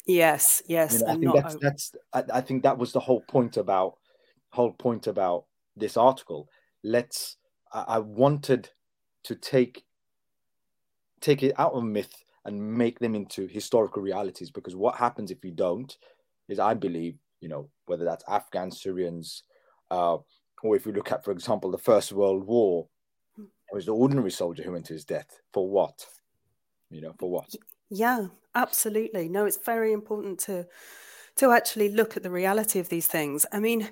Yes, 0.06 0.64
yes, 0.66 0.94
you 0.94 1.00
know, 1.00 1.08
I 1.08 1.16
think 1.16 1.36
that's, 1.36 1.56
that's 1.62 1.96
I, 2.14 2.24
I, 2.40 2.42
think 2.42 2.64
that 2.64 2.78
was 2.78 2.92
the 2.92 3.00
whole 3.00 3.22
point 3.22 3.58
about 3.58 3.98
whole 4.50 4.72
point 4.72 5.06
about 5.06 5.46
this 5.76 5.98
article. 5.98 6.50
Let's 6.84 7.38
I, 7.72 7.86
I 7.88 8.00
wanted 8.00 8.70
to 9.26 9.36
take 9.36 9.86
take 11.20 11.44
it 11.44 11.54
out 11.60 11.74
of 11.74 11.84
myth 11.84 12.24
and 12.46 12.60
make 12.60 12.98
them 12.98 13.14
into 13.14 13.46
historical 13.46 14.02
realities 14.02 14.50
because 14.50 14.76
what 14.76 14.96
happens 14.96 15.30
if 15.30 15.46
you 15.46 15.52
don't 15.52 15.96
is 16.50 16.58
I 16.58 16.74
believe 16.74 17.18
you 17.40 17.50
know 17.50 17.70
whether 17.86 18.04
that's 18.04 18.24
Afghans, 18.28 18.82
Syrians, 18.82 19.44
uh, 19.92 20.18
or 20.64 20.76
if 20.76 20.86
you 20.86 20.92
look 20.92 21.12
at, 21.12 21.24
for 21.24 21.32
example, 21.32 21.72
the 21.72 21.78
First 21.78 22.12
World 22.12 22.46
War, 22.46 22.88
it 23.38 23.76
was 23.76 23.86
the 23.86 23.94
ordinary 23.94 24.32
soldier 24.32 24.64
who 24.64 24.72
went 24.72 24.86
to 24.88 24.94
his 24.94 25.06
death 25.06 25.40
for 25.54 25.70
what? 25.70 26.06
You 26.90 27.02
know, 27.02 27.14
for 27.18 27.30
what? 27.30 27.56
Yeah, 27.90 28.28
absolutely. 28.54 29.30
No, 29.30 29.46
it's 29.46 29.60
very 29.64 29.94
important 29.94 30.40
to 30.42 30.68
to 31.38 31.52
actually 31.52 31.90
look 31.90 32.18
at 32.18 32.24
the 32.24 32.30
reality 32.30 32.80
of 32.80 32.90
these 32.90 33.08
things. 33.08 33.46
I 33.52 33.60
mean, 33.60 33.90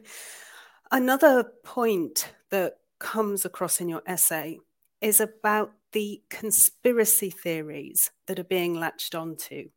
another 0.91 1.45
point 1.63 2.33
that 2.49 2.79
comes 2.99 3.45
across 3.45 3.79
in 3.79 3.87
your 3.87 4.01
essay 4.05 4.59
is 5.01 5.21
about 5.21 5.71
the 5.93 6.21
conspiracy 6.29 7.29
theories 7.29 8.11
that 8.27 8.39
are 8.39 8.43
being 8.43 8.75
latched 8.75 9.15
onto. 9.15 9.69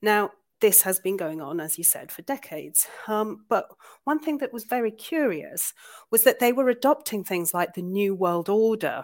Now, 0.00 0.30
this 0.62 0.80
has 0.82 1.00
been 1.00 1.18
going 1.18 1.42
on, 1.42 1.60
as 1.60 1.76
you 1.76 1.84
said, 1.84 2.10
for 2.10 2.22
decades. 2.22 2.86
Um, 3.08 3.44
but 3.48 3.68
one 4.04 4.20
thing 4.20 4.38
that 4.38 4.52
was 4.52 4.64
very 4.64 4.92
curious 4.92 5.74
was 6.10 6.22
that 6.22 6.38
they 6.38 6.52
were 6.52 6.68
adopting 6.68 7.24
things 7.24 7.52
like 7.52 7.74
the 7.74 7.82
New 7.82 8.14
World 8.14 8.48
Order. 8.48 9.02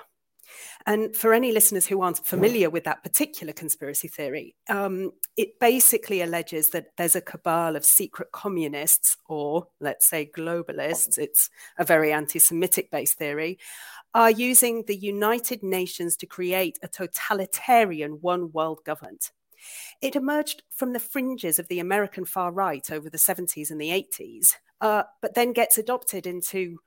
And 0.86 1.14
for 1.14 1.34
any 1.34 1.52
listeners 1.52 1.86
who 1.86 2.00
aren't 2.00 2.24
familiar 2.24 2.70
with 2.70 2.84
that 2.84 3.02
particular 3.02 3.52
conspiracy 3.52 4.08
theory, 4.08 4.54
um, 4.70 5.10
it 5.36 5.58
basically 5.60 6.22
alleges 6.22 6.70
that 6.70 6.96
there's 6.96 7.16
a 7.16 7.20
cabal 7.20 7.76
of 7.76 7.84
secret 7.84 8.30
communists, 8.32 9.16
or 9.26 9.66
let's 9.80 10.08
say 10.08 10.30
globalists, 10.34 11.18
it's 11.18 11.50
a 11.76 11.84
very 11.84 12.12
anti 12.12 12.38
Semitic 12.38 12.90
based 12.90 13.18
theory, 13.18 13.58
are 14.14 14.30
using 14.30 14.84
the 14.86 14.96
United 14.96 15.62
Nations 15.62 16.16
to 16.16 16.26
create 16.26 16.78
a 16.82 16.88
totalitarian 16.88 18.12
one 18.22 18.52
world 18.52 18.78
government. 18.86 19.32
It 20.00 20.16
emerged 20.16 20.62
from 20.70 20.92
the 20.92 21.00
fringes 21.00 21.58
of 21.58 21.68
the 21.68 21.80
American 21.80 22.24
far 22.24 22.52
right 22.52 22.90
over 22.90 23.10
the 23.10 23.18
70s 23.18 23.70
and 23.70 23.80
the 23.80 23.90
80s, 23.90 24.54
uh, 24.80 25.04
but 25.20 25.34
then 25.34 25.52
gets 25.52 25.78
adopted 25.78 26.26
into 26.26 26.78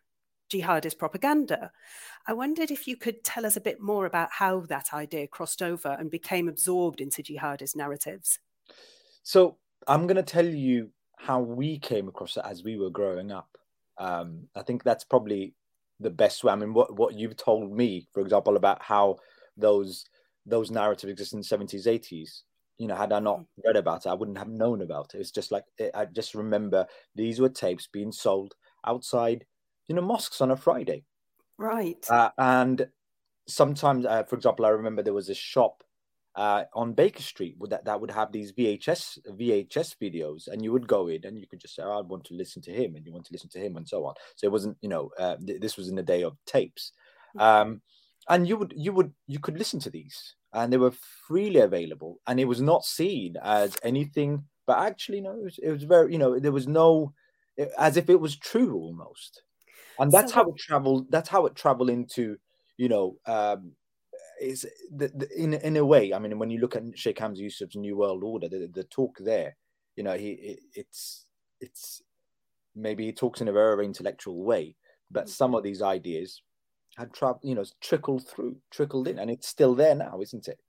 jihadist 0.52 0.98
propaganda. 0.98 1.72
I 2.28 2.34
wondered 2.34 2.72
if 2.72 2.88
you 2.88 2.98
could 2.98 3.24
tell 3.24 3.46
us 3.46 3.56
a 3.56 3.62
bit 3.62 3.82
more 3.82 4.06
about 4.06 4.30
how 4.34 4.62
that 4.62 4.94
idea 4.94 5.28
crossed 5.28 5.62
over 5.62 5.96
and 6.00 6.12
became 6.12 6.48
absorbed 6.48 7.02
into 7.02 7.24
jihadist 7.24 7.76
narratives. 7.76 8.40
So, 9.24 9.58
I'm 9.88 10.06
going 10.06 10.18
to 10.18 10.24
tell 10.24 10.46
you 10.46 10.92
how 11.18 11.40
we 11.40 11.80
came 11.80 12.08
across 12.08 12.38
it 12.38 12.44
as 12.46 12.64
we 12.64 12.78
were 12.78 12.90
growing 12.90 13.32
up. 13.32 13.58
Um, 13.98 14.48
I 14.56 14.64
think 14.64 14.84
that's 14.84 15.04
probably 15.04 15.54
the 16.00 16.10
best 16.10 16.44
way. 16.44 16.52
I 16.52 16.56
mean, 16.56 16.74
what, 16.74 16.96
what 16.96 17.16
you've 17.16 17.38
told 17.38 17.72
me, 17.72 18.08
for 18.14 18.22
example, 18.22 18.58
about 18.58 18.82
how 18.82 19.18
those 19.58 20.06
those 20.46 20.72
narratives 20.72 21.12
exist 21.12 21.34
in 21.34 21.40
the 21.40 21.46
70s, 21.46 21.86
80s 21.86 22.42
you 22.82 22.88
know, 22.88 22.96
had 22.96 23.14
I 23.14 23.20
not 23.20 23.42
mm. 23.42 23.46
read 23.64 23.76
about 23.76 24.08
it, 24.08 24.10
I 24.10 24.16
wouldn't 24.16 24.40
have 24.40 24.50
known 24.50 24.82
about 24.82 25.14
it. 25.14 25.20
It's 25.20 25.30
just 25.30 25.52
like 25.52 25.66
it, 25.78 25.92
I 25.94 26.06
just 26.06 26.34
remember 26.34 26.88
these 27.14 27.40
were 27.40 27.50
tapes 27.50 27.86
being 27.86 28.12
sold 28.12 28.56
outside, 28.88 29.46
you 29.88 29.94
know, 29.94 30.02
mosques 30.02 30.42
on 30.42 30.50
a 30.50 30.58
Friday. 30.58 31.06
Right. 31.60 32.04
Uh, 32.10 32.32
and 32.40 32.88
sometimes, 33.48 34.08
uh, 34.08 34.24
for 34.24 34.36
example, 34.36 34.66
I 34.66 34.70
remember 34.70 35.04
there 35.04 35.14
was 35.14 35.30
a 35.30 35.36
shop 35.36 35.84
uh, 36.34 36.64
on 36.74 36.94
Baker 36.94 37.22
Street 37.22 37.56
that, 37.70 37.86
that 37.86 38.02
would 38.02 38.10
have 38.10 38.32
these 38.32 38.52
VHS 38.52 39.20
VHS 39.30 39.98
videos, 40.02 40.48
and 40.48 40.64
you 40.64 40.72
would 40.72 40.88
go 40.88 41.08
in 41.08 41.24
and 41.24 41.40
you 41.40 41.46
could 41.46 41.62
just 41.62 41.76
say, 41.76 41.84
oh, 41.84 42.00
"I 42.00 42.02
want 42.02 42.24
to 42.26 42.34
listen 42.34 42.64
to 42.64 42.72
him," 42.72 42.96
and 42.96 43.06
you 43.06 43.14
want 43.14 43.26
to 43.26 43.34
listen 43.34 43.50
to 43.52 43.60
him, 43.60 43.78
and 43.78 43.88
so 43.88 44.06
on. 44.08 44.16
So 44.38 44.48
it 44.48 44.52
wasn't, 44.52 44.78
you 44.82 44.90
know, 44.90 45.12
uh, 45.20 45.36
th- 45.46 45.62
this 45.62 45.78
was 45.78 45.88
in 45.88 45.96
the 45.96 46.02
day 46.02 46.24
of 46.24 46.36
tapes, 46.48 46.94
mm. 47.38 47.42
um, 47.42 47.82
and 48.28 48.48
you 48.48 48.58
would 48.58 48.74
you 48.76 48.92
would 48.94 49.14
you 49.28 49.40
could 49.40 49.60
listen 49.60 49.80
to 49.82 49.92
these 49.92 50.36
and 50.54 50.72
they 50.72 50.78
were 50.78 50.92
freely 50.92 51.60
available 51.60 52.20
and 52.28 52.40
it 52.40 52.46
was 52.46 52.62
not 52.62 52.84
seen 52.84 53.36
as 53.42 53.78
anything 53.84 54.44
but 54.68 54.80
actually 54.80 55.22
no 55.22 55.32
it 55.32 55.44
was, 55.44 55.60
it 55.64 55.72
was 55.72 55.84
very 55.84 56.12
you 56.12 56.20
know 56.20 56.40
there 56.40 56.52
was 56.52 56.68
no 56.68 57.14
as 57.78 57.98
if 57.98 58.10
it 58.10 58.20
was 58.20 58.36
true 58.36 58.76
almost. 58.76 59.44
And 60.00 60.12
that's 60.12 60.32
so, 60.32 60.36
how 60.36 60.50
it 60.50 60.58
traveled 60.58 61.12
that's 61.12 61.30
how 61.30 61.46
it 61.46 61.56
traveled 61.56 61.90
into 61.90 62.38
you 62.78 62.90
know 62.90 63.18
um 63.26 63.74
is 64.42 64.66
the, 64.96 65.10
the, 65.10 65.30
in 65.38 65.54
in 65.54 65.78
a 65.78 65.86
way 65.86 66.14
i 66.14 66.18
mean 66.18 66.40
when 66.40 66.50
you 66.50 66.60
look 66.60 66.76
at 66.76 66.98
sheikh 66.98 67.20
hamza 67.20 67.44
yusuf's 67.44 67.76
new 67.76 67.96
world 67.96 68.24
order 68.24 68.50
the, 68.50 68.68
the 68.74 68.84
talk 68.86 69.16
there 69.20 69.56
you 69.96 70.04
know 70.04 70.18
he 70.18 70.32
it, 70.32 70.60
it's 70.74 71.28
it's 71.60 72.02
maybe 72.76 73.06
he 73.06 73.12
talks 73.12 73.42
in 73.42 73.48
a 73.48 73.54
very 73.54 73.86
intellectual 73.86 74.44
way 74.44 74.76
but 75.12 75.30
some 75.30 75.54
of 75.54 75.62
these 75.62 75.84
ideas 75.84 76.42
had 76.98 77.14
traveled, 77.14 77.42
you 77.44 77.56
know, 77.56 77.66
trickled 77.82 78.28
through, 78.28 78.58
trickled 78.70 79.08
in, 79.08 79.20
and 79.20 79.30
it's 79.30 79.48
still 79.48 79.76
there 79.76 79.96
now, 79.96 80.20
isn't 80.22 80.48
it? 80.48 80.60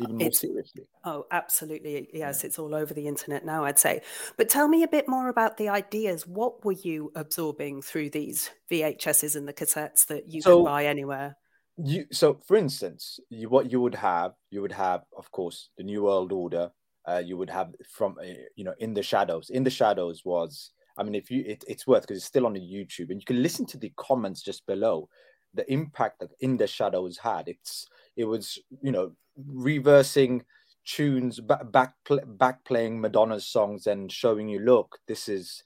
Even 0.00 0.16
more 0.16 0.28
it's, 0.28 0.40
seriously. 0.40 0.84
Oh, 1.04 1.26
absolutely. 1.30 2.08
Yes, 2.12 2.40
yeah. 2.42 2.46
it's 2.46 2.58
all 2.58 2.74
over 2.74 2.94
the 2.94 3.06
internet 3.06 3.44
now, 3.44 3.64
I'd 3.64 3.78
say. 3.78 4.00
But 4.38 4.48
tell 4.48 4.66
me 4.66 4.82
a 4.82 4.88
bit 4.88 5.08
more 5.08 5.28
about 5.28 5.58
the 5.58 5.68
ideas. 5.68 6.26
What 6.26 6.64
were 6.64 6.72
you 6.72 7.12
absorbing 7.14 7.82
through 7.82 8.10
these 8.10 8.50
VHSs 8.70 9.36
and 9.36 9.46
the 9.46 9.52
cassettes 9.52 10.06
that 10.06 10.28
you 10.28 10.40
so, 10.40 10.58
could 10.58 10.64
buy 10.64 10.86
anywhere? 10.86 11.36
You 11.76 12.06
so, 12.12 12.40
for 12.46 12.56
instance, 12.56 13.20
you, 13.28 13.50
what 13.50 13.70
you 13.70 13.80
would 13.80 13.94
have, 13.94 14.32
you 14.50 14.62
would 14.62 14.72
have, 14.72 15.02
of 15.16 15.30
course, 15.32 15.68
the 15.76 15.84
New 15.84 16.04
World 16.04 16.32
Order. 16.32 16.70
Uh, 17.06 17.22
you 17.24 17.36
would 17.36 17.50
have 17.50 17.74
from, 17.90 18.16
uh, 18.20 18.26
you 18.56 18.64
know, 18.64 18.74
in 18.78 18.94
the 18.94 19.02
shadows. 19.02 19.50
In 19.50 19.64
the 19.64 19.70
shadows 19.70 20.22
was 20.24 20.70
I 21.00 21.02
mean, 21.02 21.14
if 21.14 21.30
you, 21.30 21.42
it, 21.46 21.64
it's 21.66 21.86
worth 21.86 22.02
because 22.02 22.18
it's 22.18 22.26
still 22.26 22.44
on 22.44 22.52
the 22.52 22.60
YouTube, 22.60 23.10
and 23.10 23.20
you 23.20 23.24
can 23.24 23.42
listen 23.42 23.64
to 23.66 23.78
the 23.78 23.92
comments 23.96 24.42
just 24.42 24.66
below 24.66 25.08
the 25.54 25.70
impact 25.72 26.20
that 26.20 26.30
in 26.40 26.56
the 26.56 26.66
shadows 26.66 27.18
had. 27.18 27.48
It's 27.48 27.88
it 28.16 28.24
was 28.24 28.58
you 28.82 28.92
know 28.92 29.12
reversing 29.36 30.44
tunes 30.84 31.40
back 31.40 31.70
back, 31.70 31.94
back 32.26 32.64
playing 32.64 33.00
madonna's 33.00 33.46
songs 33.46 33.86
and 33.86 34.10
showing 34.10 34.48
you 34.48 34.58
look 34.58 34.98
this 35.06 35.28
is 35.28 35.62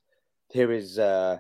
here 0.53 0.73
is 0.73 0.99
uh 0.99 1.39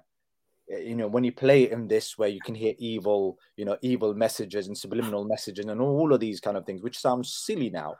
you 0.69 0.95
know 0.95 1.09
when 1.09 1.25
you 1.25 1.33
play 1.33 1.71
in 1.71 1.87
this 1.89 2.17
way 2.17 2.29
you 2.29 2.41
can 2.41 2.55
hear 2.55 2.75
evil 2.79 3.39
you 3.57 3.65
know 3.65 3.77
evil 3.83 4.15
messages 4.15 4.69
and 4.69 4.79
subliminal 4.79 5.25
messages 5.25 5.67
and 5.67 5.81
all 5.81 6.13
of 6.13 6.21
these 6.21 6.41
kind 6.41 6.57
of 6.57 6.65
things 6.65 6.83
which 6.83 6.99
sounds 6.99 7.35
silly 7.35 7.69
now 7.69 7.95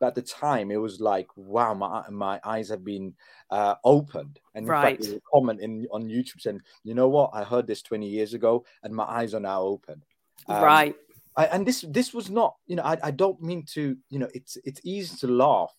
but 0.00 0.08
at 0.08 0.14
the 0.14 0.22
time 0.22 0.70
it 0.70 0.76
was 0.76 1.00
like 1.00 1.28
wow 1.36 1.74
my 1.74 2.08
my 2.10 2.40
eyes 2.44 2.68
have 2.68 2.84
been 2.84 3.14
uh, 3.50 3.74
opened. 3.84 4.40
And 4.54 4.64
in 4.64 4.70
right. 4.70 4.98
fact, 5.02 5.12
a 5.12 5.20
comment 5.32 5.60
in 5.60 5.86
on 5.90 6.08
youtube 6.08 6.40
saying 6.40 6.60
you 6.84 6.94
know 6.94 7.08
what? 7.08 7.30
I 7.32 7.44
heard 7.44 7.66
this 7.66 7.82
20 7.82 8.06
years 8.06 8.34
ago 8.34 8.64
and 8.82 8.94
my 8.94 9.04
eyes 9.04 9.34
are 9.34 9.40
now 9.40 9.62
open. 9.62 10.02
Um, 10.46 10.62
right. 10.62 10.96
I, 11.36 11.46
and 11.46 11.66
this 11.66 11.84
this 11.88 12.12
was 12.12 12.30
not 12.30 12.56
you 12.66 12.76
know 12.76 12.82
I, 12.82 12.98
I 13.02 13.10
don't 13.10 13.40
mean 13.40 13.64
to 13.74 13.96
you 14.10 14.18
know 14.18 14.28
it's 14.34 14.58
it's 14.64 14.80
easy 14.82 15.16
to 15.18 15.28
laugh 15.28 15.72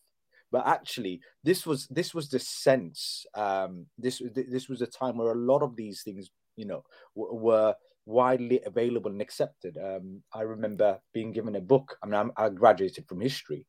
but 0.52 0.66
actually 0.66 1.22
this 1.44 1.66
was 1.66 1.88
this 1.88 2.14
was 2.14 2.30
the 2.30 2.40
sense 2.40 3.26
um 3.36 3.86
this 3.98 4.22
this 4.34 4.70
was 4.70 4.82
a 4.82 4.88
time 4.88 5.18
where 5.18 5.34
a 5.34 5.36
lot 5.36 5.62
of 5.62 5.76
these 5.76 6.02
things 6.02 6.32
you 6.56 6.66
know 6.66 6.84
w- 7.16 7.36
were 7.36 7.76
widely 8.06 8.62
available 8.66 9.12
and 9.12 9.22
accepted. 9.22 9.78
Um 9.78 10.24
i 10.34 10.42
remember 10.42 11.00
being 11.14 11.32
given 11.34 11.56
a 11.56 11.62
book. 11.62 11.98
I 12.02 12.06
mean 12.06 12.16
I'm, 12.16 12.32
i 12.38 12.48
graduated 12.50 13.06
from 13.08 13.20
history 13.20 13.66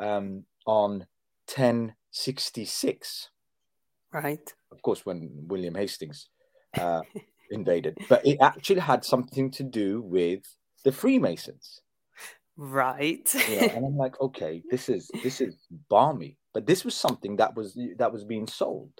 um, 0.00 0.44
on 0.66 1.06
1066. 1.54 3.28
Right. 4.12 4.54
Of 4.72 4.82
course, 4.82 5.06
when 5.06 5.30
William 5.46 5.74
Hastings 5.74 6.28
uh, 6.78 7.02
invaded, 7.50 7.98
but 8.08 8.26
it 8.26 8.38
actually 8.40 8.80
had 8.80 9.04
something 9.04 9.50
to 9.52 9.62
do 9.62 10.02
with 10.02 10.42
the 10.84 10.92
Freemasons. 10.92 11.80
Right. 12.56 13.32
You 13.48 13.56
know, 13.60 13.68
and 13.68 13.86
I'm 13.86 13.96
like, 13.96 14.20
okay, 14.20 14.62
this 14.70 14.88
is 14.88 15.10
this 15.22 15.40
is 15.40 15.56
balmy, 15.88 16.36
but 16.52 16.66
this 16.66 16.84
was 16.84 16.94
something 16.94 17.36
that 17.36 17.54
was 17.54 17.78
that 17.96 18.12
was 18.12 18.24
being 18.24 18.46
sold. 18.46 18.92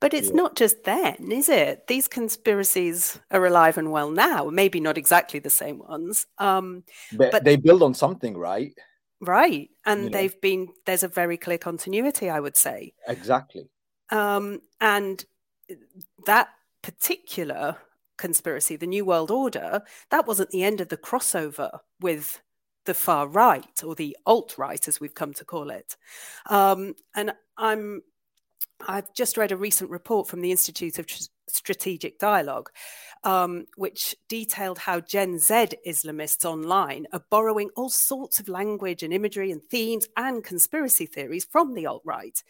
But 0.00 0.12
it's 0.12 0.28
yeah. 0.28 0.34
not 0.34 0.56
just 0.56 0.84
then, 0.84 1.30
is 1.30 1.48
it? 1.48 1.86
These 1.86 2.08
conspiracies 2.08 3.20
are 3.30 3.46
alive 3.46 3.78
and 3.78 3.92
well 3.92 4.10
now. 4.10 4.50
Maybe 4.50 4.80
not 4.80 4.98
exactly 4.98 5.38
the 5.38 5.50
same 5.50 5.78
ones. 5.78 6.26
Um, 6.38 6.82
but, 7.12 7.30
but 7.30 7.44
they 7.44 7.56
build 7.56 7.82
on 7.82 7.94
something, 7.94 8.36
right? 8.36 8.74
Right. 9.24 9.70
And 9.84 10.04
you 10.04 10.10
they've 10.10 10.40
been, 10.40 10.68
there's 10.86 11.02
a 11.02 11.08
very 11.08 11.36
clear 11.36 11.58
continuity, 11.58 12.30
I 12.30 12.40
would 12.40 12.56
say. 12.56 12.94
Exactly. 13.08 13.68
Um, 14.10 14.60
and 14.80 15.24
that 16.26 16.48
particular 16.82 17.78
conspiracy, 18.16 18.76
the 18.76 18.86
New 18.86 19.04
World 19.04 19.30
Order, 19.30 19.82
that 20.10 20.26
wasn't 20.26 20.50
the 20.50 20.62
end 20.62 20.80
of 20.80 20.88
the 20.88 20.96
crossover 20.96 21.80
with 22.00 22.40
the 22.84 22.94
far 22.94 23.26
right 23.26 23.82
or 23.82 23.94
the 23.94 24.16
alt 24.26 24.56
right, 24.58 24.86
as 24.86 25.00
we've 25.00 25.14
come 25.14 25.32
to 25.34 25.44
call 25.44 25.70
it. 25.70 25.96
Um, 26.48 26.94
and 27.14 27.32
I'm 27.56 28.02
I've 28.86 29.12
just 29.14 29.36
read 29.36 29.52
a 29.52 29.56
recent 29.56 29.90
report 29.90 30.28
from 30.28 30.40
the 30.40 30.50
Institute 30.50 30.98
of 30.98 31.06
Strategic 31.54 32.18
Dialogue, 32.18 32.70
um, 33.22 33.66
which 33.76 34.14
detailed 34.28 34.78
how 34.78 35.00
Gen 35.00 35.38
Z 35.38 35.68
Islamists 35.86 36.44
online 36.44 37.06
are 37.12 37.24
borrowing 37.30 37.70
all 37.76 37.90
sorts 37.90 38.38
of 38.38 38.48
language 38.48 39.02
and 39.02 39.12
imagery 39.12 39.50
and 39.50 39.62
themes 39.70 40.06
and 40.16 40.44
conspiracy 40.44 41.06
theories 41.06 41.44
from 41.44 41.74
the 41.74 41.86
alt 41.86 42.02
right. 42.04 42.42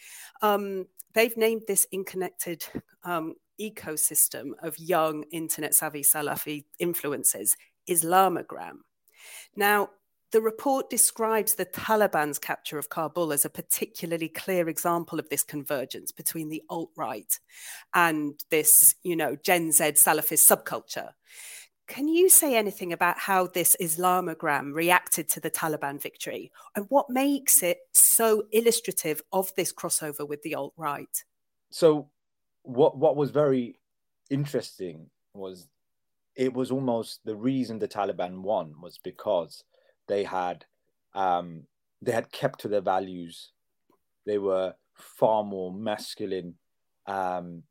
Um, 0.42 0.86
they've 1.12 1.36
named 1.36 1.62
this 1.66 1.86
interconnected 1.92 2.66
um, 3.04 3.34
ecosystem 3.60 4.50
of 4.62 4.78
young 4.78 5.24
internet 5.30 5.74
savvy 5.74 6.02
Salafi 6.02 6.64
influences 6.78 7.56
Islamogram. 7.88 8.78
Now, 9.56 9.90
the 10.34 10.42
report 10.42 10.90
describes 10.90 11.54
the 11.54 11.64
Taliban's 11.64 12.40
capture 12.40 12.76
of 12.76 12.88
Kabul 12.88 13.32
as 13.32 13.44
a 13.44 13.48
particularly 13.48 14.28
clear 14.28 14.68
example 14.68 15.20
of 15.20 15.28
this 15.28 15.44
convergence 15.44 16.10
between 16.10 16.48
the 16.48 16.60
alt 16.68 16.90
right 16.96 17.38
and 17.94 18.34
this, 18.50 18.96
you 19.04 19.14
know, 19.14 19.36
Gen 19.36 19.70
Z 19.70 19.84
Salafist 19.92 20.50
subculture. 20.50 21.10
Can 21.86 22.08
you 22.08 22.28
say 22.28 22.56
anything 22.56 22.92
about 22.92 23.16
how 23.16 23.46
this 23.46 23.76
Islamogram 23.80 24.74
reacted 24.74 25.28
to 25.28 25.40
the 25.40 25.52
Taliban 25.52 26.02
victory 26.02 26.50
and 26.74 26.86
what 26.88 27.08
makes 27.08 27.62
it 27.62 27.78
so 27.92 28.42
illustrative 28.50 29.22
of 29.32 29.54
this 29.54 29.72
crossover 29.72 30.28
with 30.28 30.42
the 30.42 30.56
alt 30.56 30.74
right? 30.76 31.22
So, 31.70 32.10
what 32.64 32.98
what 32.98 33.14
was 33.14 33.30
very 33.30 33.78
interesting 34.30 35.10
was 35.32 35.68
it 36.34 36.52
was 36.52 36.72
almost 36.72 37.20
the 37.24 37.36
reason 37.36 37.78
the 37.78 37.86
Taliban 37.86 38.40
won 38.40 38.74
was 38.82 38.98
because 38.98 39.62
they 40.08 40.24
had 40.24 40.64
um, 41.14 41.64
they 42.02 42.12
had 42.12 42.32
kept 42.32 42.60
to 42.60 42.68
their 42.68 42.80
values. 42.80 43.52
They 44.26 44.38
were 44.38 44.74
far 44.94 45.44
more 45.44 45.72
masculine. 45.72 46.54
Um, 47.06 47.62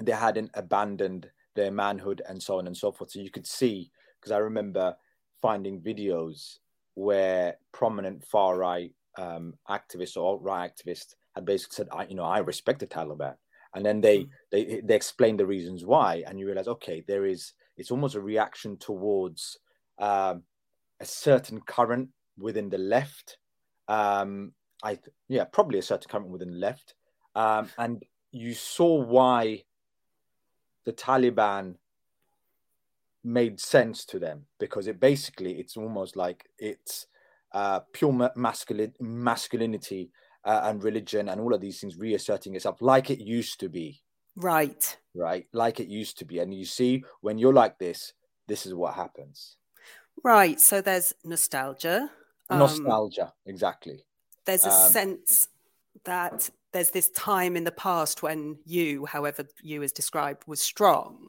they 0.00 0.12
hadn't 0.12 0.50
abandoned 0.54 1.30
their 1.54 1.70
manhood 1.70 2.22
and 2.28 2.42
so 2.42 2.58
on 2.58 2.66
and 2.66 2.76
so 2.76 2.92
forth. 2.92 3.10
So 3.10 3.20
you 3.20 3.30
could 3.30 3.46
see, 3.46 3.90
because 4.20 4.32
I 4.32 4.38
remember 4.38 4.96
finding 5.40 5.80
videos 5.80 6.58
where 6.94 7.56
prominent 7.72 8.24
far 8.24 8.58
right 8.58 8.92
um, 9.16 9.54
activists 9.68 10.16
or 10.16 10.20
alt 10.20 10.42
right 10.42 10.70
activists 10.70 11.14
had 11.34 11.44
basically 11.44 11.76
said, 11.76 11.88
I, 11.92 12.06
you 12.06 12.14
know, 12.14 12.24
I 12.24 12.38
respect 12.38 12.80
the 12.80 12.86
Taliban. 12.86 13.34
And 13.74 13.84
then 13.84 14.00
they, 14.00 14.20
mm. 14.20 14.28
they 14.50 14.80
they 14.82 14.96
explained 14.96 15.38
the 15.38 15.46
reasons 15.46 15.84
why, 15.84 16.24
and 16.26 16.38
you 16.38 16.46
realize, 16.46 16.68
okay, 16.68 17.04
there 17.06 17.26
is 17.26 17.52
it's 17.76 17.90
almost 17.90 18.14
a 18.14 18.20
reaction 18.20 18.78
towards 18.78 19.58
um, 19.98 20.44
a 21.00 21.04
certain 21.04 21.60
current 21.60 22.10
within 22.38 22.68
the 22.68 22.78
left. 22.78 23.38
Um, 23.88 24.52
I 24.82 24.98
yeah, 25.28 25.44
probably 25.44 25.78
a 25.78 25.82
certain 25.82 26.08
current 26.08 26.28
within 26.28 26.50
the 26.50 26.58
left, 26.58 26.94
um, 27.34 27.70
and 27.78 28.02
you 28.32 28.54
saw 28.54 29.02
why 29.02 29.64
the 30.84 30.92
Taliban 30.92 31.76
made 33.24 33.58
sense 33.58 34.04
to 34.04 34.18
them 34.18 34.46
because 34.60 34.86
it 34.86 35.00
basically 35.00 35.58
it's 35.58 35.76
almost 35.76 36.16
like 36.16 36.48
it's 36.58 37.06
uh, 37.52 37.80
pure 37.92 38.30
masculine 38.36 38.92
masculinity 39.00 40.10
uh, 40.44 40.60
and 40.64 40.84
religion 40.84 41.28
and 41.28 41.40
all 41.40 41.52
of 41.52 41.60
these 41.60 41.80
things 41.80 41.96
reasserting 41.96 42.54
itself 42.54 42.80
like 42.80 43.10
it 43.10 43.18
used 43.18 43.58
to 43.60 43.68
be. 43.68 44.00
Right. 44.36 44.96
Right? 45.14 45.46
Like 45.52 45.80
it 45.80 45.88
used 45.88 46.18
to 46.18 46.24
be. 46.24 46.38
And 46.38 46.54
you 46.54 46.66
see 46.66 47.02
when 47.20 47.38
you're 47.38 47.52
like 47.52 47.78
this 47.78 48.12
this 48.46 48.64
is 48.64 48.74
what 48.74 48.94
happens 48.94 49.56
Right. 50.24 50.60
So 50.60 50.80
there's 50.80 51.12
nostalgia. 51.24 52.10
Um, 52.48 52.58
nostalgia, 52.58 53.32
exactly. 53.44 54.04
There's 54.44 54.64
a 54.64 54.72
um, 54.72 54.90
sense 54.90 55.48
that 56.04 56.50
there's 56.72 56.90
this 56.90 57.10
time 57.10 57.56
in 57.56 57.64
the 57.64 57.72
past 57.72 58.22
when 58.22 58.58
you, 58.64 59.06
however 59.06 59.46
you 59.62 59.82
is 59.82 59.92
described, 59.92 60.44
was 60.46 60.60
strong. 60.60 61.28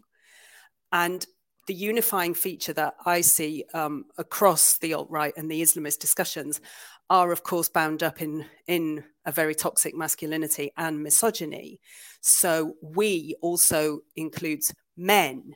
And 0.91 1.25
the 1.67 1.73
unifying 1.73 2.33
feature 2.33 2.73
that 2.73 2.95
I 3.05 3.21
see 3.21 3.65
um, 3.73 4.05
across 4.17 4.77
the 4.77 4.93
alt 4.93 5.09
right 5.09 5.33
and 5.35 5.51
the 5.51 5.61
Islamist 5.61 5.99
discussions 5.99 6.61
are, 7.09 7.31
of 7.31 7.43
course, 7.43 7.69
bound 7.69 8.03
up 8.03 8.21
in 8.21 8.45
in 8.67 9.03
a 9.25 9.31
very 9.31 9.53
toxic 9.53 9.95
masculinity 9.95 10.71
and 10.77 11.03
misogyny. 11.03 11.79
So 12.21 12.75
we 12.81 13.35
also 13.41 13.99
includes 14.15 14.73
men 14.95 15.55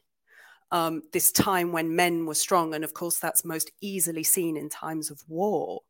um, 0.71 1.03
this 1.11 1.31
time 1.31 1.71
when 1.71 1.95
men 1.95 2.25
were 2.25 2.35
strong. 2.35 2.73
And 2.73 2.83
of 2.83 2.93
course, 2.93 3.19
that's 3.19 3.43
most 3.43 3.71
easily 3.81 4.23
seen 4.23 4.57
in 4.57 4.69
times 4.69 5.11
of 5.11 5.21
war. 5.27 5.81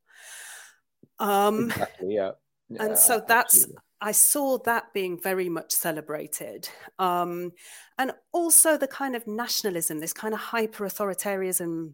Um, 1.20 1.65
exactly, 1.65 2.15
yeah. 2.15 2.32
yeah. 2.70 2.84
And 2.84 2.98
so 2.98 3.24
that's, 3.26 3.56
absolutely. 3.56 3.82
I 4.02 4.12
saw 4.12 4.58
that 4.65 4.94
being 4.94 5.20
very 5.22 5.50
much 5.50 5.72
celebrated. 5.72 6.67
Um, 6.98 7.52
and 8.00 8.12
also 8.32 8.78
the 8.78 8.88
kind 8.88 9.15
of 9.15 9.28
nationalism, 9.28 10.00
this 10.00 10.13
kind 10.13 10.34
of 10.34 10.39
hyper 10.39 10.86
authoritarianism 10.86 11.94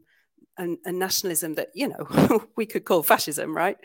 and, 0.57 0.77
and, 0.85 0.99
nationalism 0.99 1.55
that 1.55 1.69
you 1.73 1.87
know 1.87 2.47
we 2.55 2.65
could 2.65 2.85
call 2.85 3.03
fascism, 3.03 3.55
right? 3.55 3.77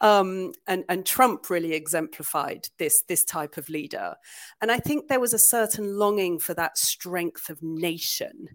Um, 0.00 0.52
and 0.66 0.84
and 0.88 1.06
Trump 1.06 1.50
really 1.50 1.72
exemplified 1.72 2.68
this 2.78 3.02
this 3.08 3.24
type 3.24 3.56
of 3.56 3.68
leader, 3.68 4.14
and 4.60 4.70
I 4.70 4.78
think 4.78 5.08
there 5.08 5.20
was 5.20 5.34
a 5.34 5.38
certain 5.38 5.98
longing 5.98 6.38
for 6.38 6.54
that 6.54 6.78
strength 6.78 7.48
of 7.48 7.62
nation. 7.62 8.48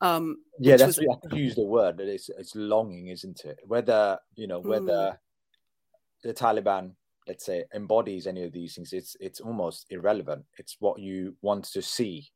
Um, 0.00 0.36
yeah, 0.60 0.76
that's 0.76 0.98
was, 0.98 1.18
I 1.32 1.36
use 1.36 1.56
the 1.56 1.64
word. 1.64 2.00
It's 2.00 2.28
it's 2.28 2.54
longing, 2.54 3.08
isn't 3.08 3.44
it? 3.44 3.58
Whether 3.66 4.18
you 4.36 4.46
know 4.46 4.60
whether 4.60 4.84
mm. 4.84 5.16
the 6.22 6.34
Taliban, 6.34 6.92
let's 7.26 7.44
say, 7.44 7.64
embodies 7.74 8.26
any 8.26 8.44
of 8.44 8.52
these 8.52 8.74
things, 8.74 8.92
it's 8.92 9.16
it's 9.20 9.40
almost 9.40 9.86
irrelevant. 9.90 10.44
It's 10.58 10.76
what 10.78 11.00
you 11.00 11.36
want 11.42 11.64
to 11.72 11.82
see 11.82 12.30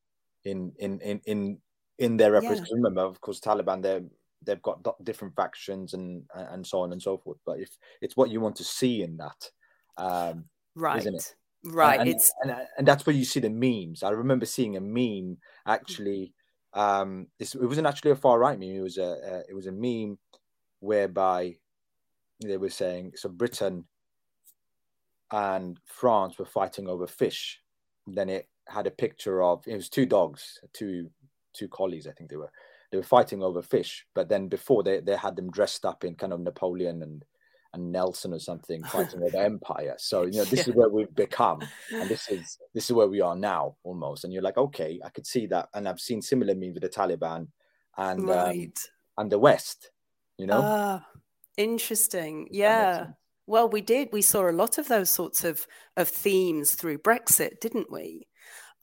in 0.44 0.72
in 0.78 1.00
in 1.00 1.20
in 1.26 1.58
in 1.98 2.16
their 2.16 2.32
representation. 2.32 2.78
Yeah. 2.78 2.82
Remember, 2.82 3.02
of 3.02 3.20
course, 3.20 3.40
Taliban 3.40 3.82
they're 3.82 4.02
they've 4.44 4.62
got 4.62 4.82
different 5.04 5.34
factions 5.34 5.94
and 5.94 6.24
and 6.34 6.66
so 6.66 6.80
on 6.80 6.92
and 6.92 7.02
so 7.02 7.16
forth. 7.18 7.38
But 7.44 7.60
if 7.60 7.70
it's 8.00 8.16
what 8.16 8.30
you 8.30 8.40
want 8.40 8.56
to 8.56 8.64
see 8.64 9.02
in 9.02 9.16
that, 9.18 9.50
um, 9.96 10.44
right? 10.74 10.98
Isn't 10.98 11.16
it? 11.16 11.34
Right. 11.64 12.00
And, 12.00 12.08
it's 12.08 12.32
and, 12.42 12.56
and 12.76 12.88
that's 12.88 13.06
where 13.06 13.14
you 13.14 13.24
see 13.24 13.40
the 13.40 13.50
memes. 13.50 14.02
I 14.02 14.10
remember 14.10 14.46
seeing 14.46 14.76
a 14.76 14.80
meme 14.80 15.38
actually. 15.66 16.32
Um, 16.74 17.26
it 17.38 17.54
wasn't 17.54 17.86
actually 17.86 18.12
a 18.12 18.16
far 18.16 18.38
right 18.38 18.58
meme. 18.58 18.76
It 18.76 18.80
was 18.80 18.98
a, 18.98 19.02
a 19.02 19.42
it 19.50 19.54
was 19.54 19.66
a 19.66 19.72
meme 19.72 20.18
whereby 20.80 21.56
they 22.42 22.56
were 22.56 22.70
saying 22.70 23.12
so 23.14 23.28
Britain 23.28 23.84
and 25.30 25.78
France 25.86 26.38
were 26.38 26.46
fighting 26.46 26.88
over 26.88 27.06
fish. 27.06 27.60
Then 28.06 28.28
it 28.28 28.48
had 28.68 28.86
a 28.86 28.90
picture 28.90 29.42
of 29.42 29.66
it 29.66 29.74
was 29.74 29.88
two 29.88 30.06
dogs, 30.06 30.60
two 30.72 31.10
two 31.52 31.68
collies, 31.68 32.06
I 32.06 32.12
think 32.12 32.30
they 32.30 32.36
were, 32.36 32.50
they 32.92 32.98
were 32.98 33.02
fighting 33.02 33.42
over 33.42 33.62
fish. 33.62 34.06
But 34.14 34.28
then 34.28 34.46
before 34.46 34.82
they, 34.82 35.00
they 35.00 35.16
had 35.16 35.34
them 35.34 35.50
dressed 35.50 35.84
up 35.84 36.04
in 36.04 36.14
kind 36.14 36.32
of 36.32 36.40
Napoleon 36.40 37.02
and 37.02 37.24
and 37.74 37.90
Nelson 37.90 38.34
or 38.34 38.38
something 38.38 38.84
fighting 38.84 39.22
over 39.22 39.36
empire. 39.38 39.94
So 39.96 40.24
you 40.24 40.32
know 40.32 40.44
this 40.44 40.66
yeah. 40.66 40.72
is 40.72 40.76
where 40.76 40.90
we've 40.90 41.14
become, 41.14 41.60
and 41.90 42.08
this 42.08 42.28
is 42.28 42.58
this 42.74 42.84
is 42.84 42.92
where 42.92 43.08
we 43.08 43.22
are 43.22 43.34
now 43.34 43.76
almost. 43.82 44.24
And 44.24 44.32
you're 44.32 44.42
like, 44.42 44.58
okay, 44.58 45.00
I 45.02 45.08
could 45.08 45.26
see 45.26 45.46
that, 45.46 45.70
and 45.74 45.88
I've 45.88 46.00
seen 46.00 46.20
similar 46.20 46.54
memes 46.54 46.74
with 46.74 46.82
the 46.82 46.88
Taliban 46.90 47.48
and 47.96 48.20
um, 48.20 48.26
right. 48.26 48.78
um, 49.18 49.22
and 49.22 49.32
the 49.32 49.38
West. 49.38 49.90
You 50.36 50.46
know, 50.46 50.60
ah, 50.62 51.06
interesting. 51.56 52.48
Yeah. 52.50 53.06
Well, 53.46 53.68
we 53.68 53.80
did. 53.80 54.10
We 54.12 54.22
saw 54.22 54.48
a 54.48 54.52
lot 54.52 54.78
of 54.78 54.88
those 54.88 55.08
sorts 55.08 55.42
of 55.42 55.66
of 55.96 56.08
themes 56.08 56.74
through 56.74 56.98
Brexit, 56.98 57.60
didn't 57.60 57.90
we? 57.90 58.28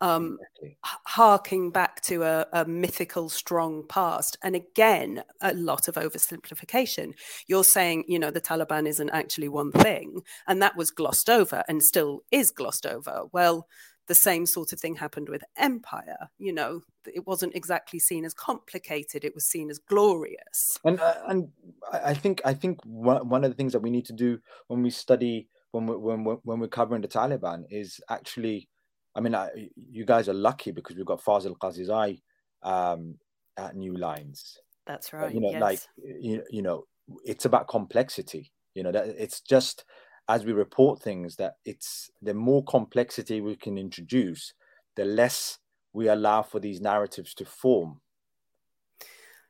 Um, 0.01 0.37
exactly. 0.39 0.77
harking 1.05 1.71
back 1.71 2.01
to 2.01 2.23
a, 2.23 2.45
a, 2.53 2.65
mythical, 2.65 3.29
strong 3.29 3.83
past. 3.87 4.37
And 4.43 4.55
again, 4.55 5.23
a 5.41 5.53
lot 5.53 5.87
of 5.87 5.95
oversimplification. 5.95 7.13
You're 7.47 7.63
saying, 7.63 8.05
you 8.07 8.19
know, 8.19 8.31
the 8.31 8.41
Taliban 8.41 8.87
isn't 8.87 9.09
actually 9.09 9.49
one 9.49 9.71
thing, 9.71 10.21
and 10.47 10.61
that 10.61 10.77
was 10.77 10.91
glossed 10.91 11.29
over 11.29 11.63
and 11.67 11.83
still 11.83 12.21
is 12.31 12.51
glossed 12.51 12.85
over. 12.85 13.23
Well, 13.31 13.67
the 14.07 14.15
same 14.15 14.45
sort 14.45 14.73
of 14.73 14.79
thing 14.79 14.95
happened 14.95 15.29
with 15.29 15.43
empire. 15.57 16.29
You 16.37 16.53
know, 16.53 16.81
it 17.05 17.27
wasn't 17.27 17.55
exactly 17.55 17.99
seen 17.99 18.25
as 18.25 18.33
complicated; 18.33 19.23
it 19.23 19.35
was 19.35 19.45
seen 19.45 19.69
as 19.69 19.79
glorious. 19.79 20.77
And 20.83 20.99
uh, 20.99 21.15
and 21.27 21.49
I 21.91 22.13
think 22.13 22.41
I 22.45 22.53
think 22.53 22.79
one 22.83 23.43
of 23.43 23.51
the 23.51 23.55
things 23.55 23.73
that 23.73 23.81
we 23.81 23.91
need 23.91 24.05
to 24.05 24.13
do 24.13 24.39
when 24.67 24.81
we 24.81 24.89
study 24.89 25.47
when 25.71 25.85
we 25.85 25.95
when 25.95 26.23
we, 26.23 26.33
when 26.43 26.59
we're 26.59 26.67
covering 26.67 27.01
the 27.01 27.07
Taliban 27.07 27.63
is 27.69 28.01
actually 28.09 28.67
I 29.15 29.21
mean, 29.21 29.35
I, 29.35 29.69
you 29.75 30.05
guys 30.05 30.29
are 30.29 30.33
lucky 30.33 30.71
because 30.71 30.95
we've 30.95 31.05
got 31.05 31.21
Fazil 31.21 31.55
Qazizai 31.55 32.21
um, 32.63 33.15
at 33.57 33.75
New 33.75 33.97
Lines. 33.97 34.59
That's 34.85 35.13
right. 35.13 35.33
You 35.33 35.41
know, 35.41 35.51
yes. 35.51 35.61
like 35.61 35.79
you, 35.97 36.43
you 36.49 36.61
know, 36.61 36.85
it's 37.25 37.45
about 37.45 37.67
complexity. 37.67 38.51
You 38.73 38.83
know, 38.83 38.91
that 38.91 39.07
it's 39.17 39.41
just 39.41 39.83
as 40.27 40.45
we 40.45 40.53
report 40.53 41.01
things 41.01 41.35
that 41.37 41.55
it's 41.65 42.11
the 42.21 42.33
more 42.33 42.63
complexity 42.63 43.41
we 43.41 43.55
can 43.55 43.77
introduce, 43.77 44.53
the 44.95 45.05
less 45.05 45.57
we 45.91 46.07
allow 46.07 46.43
for 46.43 46.59
these 46.59 46.79
narratives 46.79 47.33
to 47.35 47.45
form. 47.45 47.99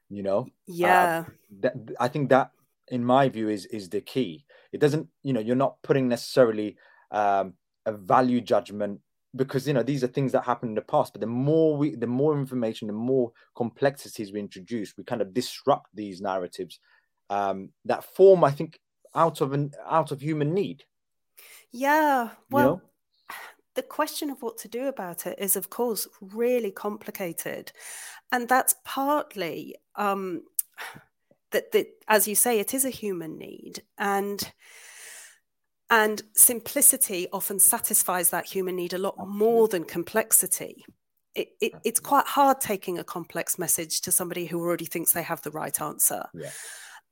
You 0.10 0.24
know, 0.24 0.48
yeah. 0.65 1.26
Uh, 1.28 1.32
that, 1.60 1.74
I 2.00 2.08
think 2.08 2.30
that, 2.30 2.52
in 2.88 3.06
my 3.06 3.30
view, 3.30 3.50
is 3.50 3.65
is 3.67 3.89
the 3.89 4.02
key. 4.02 4.45
It 4.72 4.80
doesn't, 4.80 5.08
you 5.24 5.34
know, 5.34 5.39
you're 5.39 5.56
not 5.56 5.82
putting 5.84 6.08
necessarily 6.08 6.78
um, 7.12 7.54
a 7.86 7.91
value 7.91 8.41
judgment 8.41 9.02
because 9.36 9.68
you 9.68 9.74
know 9.74 9.84
these 9.84 10.04
are 10.04 10.08
things 10.08 10.32
that 10.32 10.44
happened 10.44 10.70
in 10.70 10.76
the 10.76 10.82
past 10.82 11.13
but 11.13 11.22
the 11.22 11.28
more 11.28 11.78
we 11.78 11.96
the 11.96 12.08
more 12.08 12.38
information 12.38 12.88
the 12.88 12.94
more 12.94 13.32
complexities 13.56 14.32
we 14.32 14.39
introduce 14.39 14.98
we 14.98 15.04
kind 15.04 15.22
of 15.22 15.34
disrupt 15.34 15.88
these 15.94 16.20
narratives 16.20 16.80
um, 17.30 17.70
that 17.86 18.04
form 18.04 18.44
i 18.44 18.50
think 18.50 18.80
out 19.15 19.42
of 19.42 19.54
an 19.54 19.72
out 19.88 20.12
of 20.12 20.22
human 20.22 20.54
need. 20.54 20.84
Yeah 21.72 22.30
well 22.50 22.63
you 22.63 22.70
know? 22.70 22.82
the 23.76 23.84
question 23.84 24.30
of 24.30 24.42
what 24.42 24.58
to 24.58 24.68
do 24.68 24.88
about 24.88 25.26
it 25.26 25.38
is 25.39 25.56
of 25.56 25.70
course 25.70 26.08
really 26.22 26.72
complicated. 26.72 27.72
And 28.32 28.48
that's 28.48 28.76
partly 28.84 29.76
um, 29.96 30.44
that, 31.52 31.72
that 31.72 31.88
as 32.08 32.28
you 32.28 32.36
say 32.36 32.60
it 32.60 32.74
is 32.74 32.86
a 32.86 32.89
human 32.89 33.38
need. 33.38 33.84
And 33.98 34.52
and 35.89 36.21
simplicity 36.34 37.28
often 37.34 37.60
satisfies 37.60 38.30
that 38.30 38.45
human 38.45 38.75
need 38.75 38.93
a 38.93 38.97
lot 38.97 39.15
more 39.28 39.67
than 39.67 39.84
complexity. 39.84 40.86
It, 41.36 41.49
it, 41.62 41.73
it's 41.84 41.99
quite 41.99 42.25
hard 42.25 42.62
taking 42.62 42.99
a 42.99 43.04
complex 43.04 43.58
message 43.58 44.02
to 44.02 44.12
somebody 44.12 44.45
who 44.45 44.60
already 44.60 44.86
thinks 44.86 45.13
they 45.13 45.23
have 45.23 45.41
the 45.41 45.52
right 45.52 45.80
answer. 45.82 46.25
Yeah. 46.34 46.52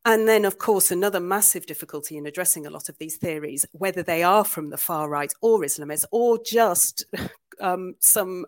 And 0.05 0.27
then, 0.27 0.45
of 0.45 0.57
course, 0.57 0.91
another 0.91 1.19
massive 1.19 1.65
difficulty 1.65 2.17
in 2.17 2.25
addressing 2.25 2.65
a 2.65 2.69
lot 2.69 2.87
of 2.87 2.97
these 2.97 3.17
theories, 3.17 3.65
whether 3.73 4.03
they 4.03 4.23
are 4.23 4.45
from 4.45 4.69
the 4.69 4.77
far 4.77 5.09
right 5.09 5.33
or 5.41 5.59
Islamists 5.59 6.05
or 6.11 6.39
just 6.43 7.05
um, 7.59 7.95
some 7.99 8.45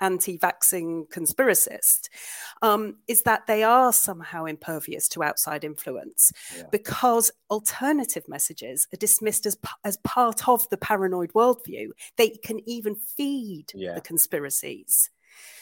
anti-vaxxing 0.00 1.08
conspiracist 1.08 2.08
um, 2.62 2.96
is 3.08 3.22
that 3.22 3.46
they 3.46 3.62
are 3.62 3.92
somehow 3.92 4.44
impervious 4.44 5.08
to 5.08 5.22
outside 5.22 5.64
influence 5.64 6.32
yeah. 6.56 6.64
because 6.70 7.30
alternative 7.50 8.24
messages 8.28 8.86
are 8.92 8.98
dismissed 8.98 9.46
as, 9.46 9.56
as 9.84 9.96
part 9.98 10.48
of 10.48 10.68
the 10.68 10.76
paranoid 10.76 11.32
worldview 11.32 11.88
they 12.16 12.30
can 12.30 12.60
even 12.68 12.94
feed 12.94 13.66
yeah. 13.74 13.94
the 13.94 14.00
conspiracies 14.00 15.10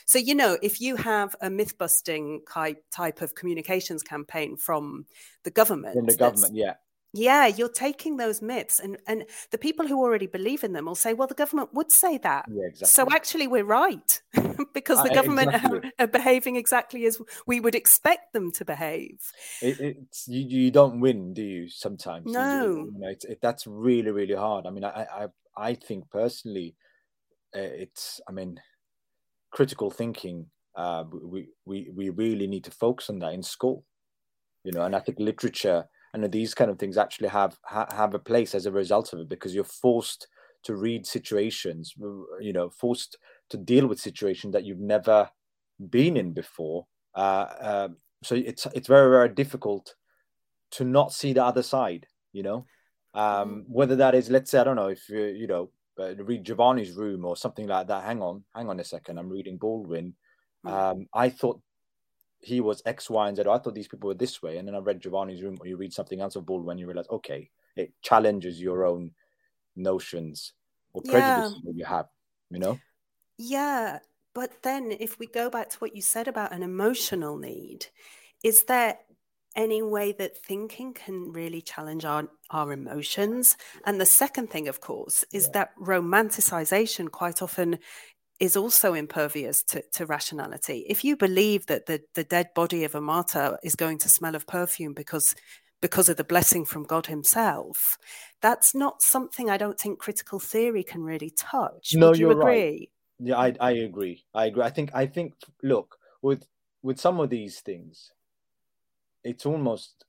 so 0.07 0.18
you 0.18 0.35
know 0.35 0.57
if 0.62 0.81
you 0.81 0.97
have 0.97 1.35
a 1.40 1.51
myth 1.51 1.77
busting 1.79 2.42
type 2.51 2.83
type 2.90 3.20
of 3.23 3.35
communications 3.35 4.03
campaign 4.03 4.57
from 4.57 5.07
the 5.44 5.51
government 5.51 5.94
from 5.94 6.07
the 6.07 6.16
government 6.16 6.55
yeah 6.55 6.75
yeah, 7.16 7.46
you're 7.46 7.68
taking 7.68 8.16
those 8.16 8.42
myths, 8.42 8.81
and 8.81 8.98
and 9.07 9.24
the 9.53 9.59
people 9.59 9.87
who 9.87 10.03
already 10.03 10.27
believe 10.27 10.64
in 10.64 10.72
them 10.72 10.87
will 10.87 10.96
say, 10.96 11.14
"Well, 11.14 11.29
the 11.29 11.35
government 11.35 11.72
would 11.72 11.92
say 11.92 12.18
that." 12.18 12.46
Yeah, 12.48 12.66
exactly. 12.66 12.88
So 12.88 13.07
actually, 13.14 13.46
we're 13.46 13.64
right 13.64 14.20
because 14.74 15.00
the 15.00 15.14
government 15.14 15.48
exactly. 15.55 15.92
are, 15.96 16.05
are, 16.05 16.07
behaving 16.09 16.57
exactly 16.57 17.07
as 17.07 17.22
we 17.46 17.61
would 17.61 17.77
expect 17.77 18.33
them 18.33 18.50
to 18.53 18.64
behave. 18.64 19.20
It, 19.62 19.81
it's 19.81 20.27
you, 20.27 20.40
you 20.40 20.70
don't 20.72 20.98
win, 20.98 21.33
do 21.35 21.42
you? 21.42 21.68
Sometimes, 21.68 22.33
no. 22.33 22.64
You, 22.64 22.90
you 22.92 22.98
know, 22.98 23.09
it's, 23.09 23.24
it, 23.24 23.38
that's 23.40 23.64
really 23.68 24.11
really 24.11 24.35
hard. 24.35 24.66
I 24.66 24.70
mean, 24.70 24.85
I 24.85 25.07
I 25.14 25.29
I 25.57 25.74
think 25.74 26.11
personally, 26.11 26.74
uh, 27.55 27.61
it's 27.61 28.20
I 28.29 28.33
mean, 28.33 28.61
critical 29.53 29.92
thinking. 29.92 30.46
Uh, 30.74 31.05
we 31.12 31.46
we 31.64 31.90
we 31.94 32.11
really 32.11 32.48
need 32.48 32.64
to 32.64 32.72
focus 32.72 33.09
on 33.09 33.20
that 33.20 33.35
in 33.35 33.44
school, 33.44 33.85
you 34.64 34.72
know, 34.72 34.83
and 34.83 34.96
I 34.96 34.98
think 34.98 35.20
literature 35.20 35.87
and 36.14 36.33
these 36.33 36.55
kind 36.55 36.70
of 36.70 36.79
things 36.79 36.96
actually 36.96 37.29
have 37.29 37.59
ha, 37.64 37.87
have 37.94 38.14
a 38.14 38.18
place 38.18 38.55
as 38.55 38.64
a 38.64 38.72
result 38.72 39.12
of 39.12 39.20
it? 39.20 39.29
Because 39.29 39.55
you're 39.55 39.64
forced 39.64 40.29
to 40.62 40.74
read 40.74 41.07
situations 41.07 41.94
you 42.40 42.53
know 42.55 42.70
forced 42.70 43.18
to 43.50 43.59
deal 43.59 43.87
with 43.87 44.00
situations 44.00 44.55
that 44.55 44.64
you've 44.64 44.81
never 44.81 45.29
been 45.90 46.16
in 46.16 46.33
before. 46.33 46.87
Uh, 47.14 47.46
uh, 47.61 47.88
so 48.22 48.35
it's 48.35 48.66
it's 48.74 48.88
very 48.88 49.11
very 49.11 49.29
difficult 49.29 49.94
to 50.70 50.85
not 50.85 51.12
see 51.12 51.35
the 51.35 51.44
other 51.44 51.62
side 51.62 52.07
you 52.35 52.42
know? 52.42 52.66
Um, 53.14 53.22
mm. 53.22 53.64
whether 53.68 53.96
that 53.96 54.16
is 54.16 54.29
let's 54.29 54.50
say 54.50 54.59
i 54.59 54.64
don't 54.64 54.74
know 54.74 54.88
if 54.88 55.09
you 55.09 55.24
you 55.27 55.46
know 55.46 55.70
uh, 56.00 56.16
read 56.16 56.42
giovanni's 56.44 56.90
room 56.90 57.24
or 57.24 57.37
something 57.37 57.68
like 57.68 57.87
that. 57.87 58.03
Hang 58.03 58.20
on 58.20 58.42
hang 58.55 58.68
on 58.68 58.81
a 58.81 58.85
second. 58.85 59.18
I'm 59.18 59.29
reading 59.29 59.57
baldwin. 59.57 60.14
Mm. 60.66 60.72
um, 60.72 61.07
i 61.14 61.29
thought 61.29 61.61
he 62.44 62.61
was 62.61 62.83
X, 62.85 63.09
Y, 63.09 63.28
and 63.28 63.37
Z. 63.37 63.44
Oh, 63.46 63.52
I 63.52 63.59
thought 63.59 63.74
these 63.74 63.88
people 63.88 64.09
were 64.09 64.14
this 64.14 64.42
way. 64.42 64.59
And 64.59 64.68
then 64.68 64.74
I 64.74 64.78
read 64.78 65.00
Giovanni's 65.00 65.42
room, 65.42 65.57
or 65.61 65.66
you 65.66 65.76
read 65.76 65.92
something 65.92 66.20
else 66.20 66.37
of 66.37 66.46
Baldwin, 66.46 66.78
you 66.78 66.87
realize, 66.87 67.09
okay, 67.11 67.50
it 67.76 67.92
challenges 68.02 68.61
your 68.61 68.85
own 68.85 69.12
notions 69.76 70.52
or 70.92 71.02
prejudices 71.02 71.54
yeah. 71.57 71.61
that 71.64 71.76
you 71.76 71.85
have, 71.85 72.07
you 72.50 72.59
know? 72.59 72.78
Yeah. 73.38 73.98
But 74.35 74.62
then 74.62 74.92
if 74.98 75.18
we 75.18 75.26
go 75.26 75.48
back 75.48 75.70
to 75.70 75.78
what 75.78 75.96
you 75.96 76.02
said 76.02 76.28
about 76.28 76.52
an 76.52 76.62
emotional 76.62 77.38
need, 77.38 77.87
is 78.42 78.64
there 78.64 78.98
any 79.57 79.83
way 79.83 80.12
that 80.12 80.37
thinking 80.37 80.92
can 80.92 81.33
really 81.33 81.62
challenge 81.62 82.04
our, 82.04 82.28
our 82.50 82.72
emotions? 82.72 83.57
And 83.85 84.00
the 84.00 84.07
second 84.07 84.50
thing, 84.50 84.68
of 84.68 84.80
course, 84.80 85.24
is 85.33 85.44
yeah. 85.44 85.52
that 85.52 85.70
romanticization 85.80 87.11
quite 87.11 87.40
often 87.40 87.78
is 88.44 88.57
also 88.57 88.94
impervious 88.94 89.62
to, 89.64 89.83
to, 89.92 90.07
rationality. 90.07 90.85
If 90.88 91.04
you 91.04 91.16
believe 91.16 91.66
that 91.66 91.87
the, 91.87 92.02
the 92.14 92.24
dead 92.24 92.48
body 92.54 92.85
of 92.85 92.94
a 92.94 93.00
martyr 93.00 93.59
is 93.62 93.74
going 93.74 93.98
to 93.98 94.09
smell 94.09 94.35
of 94.35 94.46
perfume 94.46 94.92
because 94.92 95.35
because 95.80 96.09
of 96.09 96.16
the 96.16 96.24
blessing 96.24 96.64
from 96.64 96.85
God 96.85 97.07
Himself, 97.07 97.98
that's 98.40 98.74
not 98.74 99.02
something 99.02 99.50
I 99.50 99.59
don't 99.59 99.78
think 99.78 99.98
critical 99.98 100.38
theory 100.38 100.83
can 100.83 101.02
really 101.02 101.30
touch. 101.37 101.92
No, 101.94 102.09
Would 102.09 102.18
you 102.18 102.28
you're 102.28 102.40
agree? 102.40 102.52
Right. 102.52 102.90
Yeah, 103.18 103.37
I, 103.37 103.54
I 103.61 103.70
agree. 103.72 104.24
I 104.35 104.46
agree. 104.46 104.62
I 104.62 104.70
think 104.70 104.90
I 104.94 105.07
think 105.07 105.35
look 105.62 105.96
with 106.22 106.46
with 106.83 106.98
some 106.98 107.20
of 107.20 107.30
these 107.30 107.61
things, 107.61 108.12
it's 109.22 109.44
almost 109.44 110.04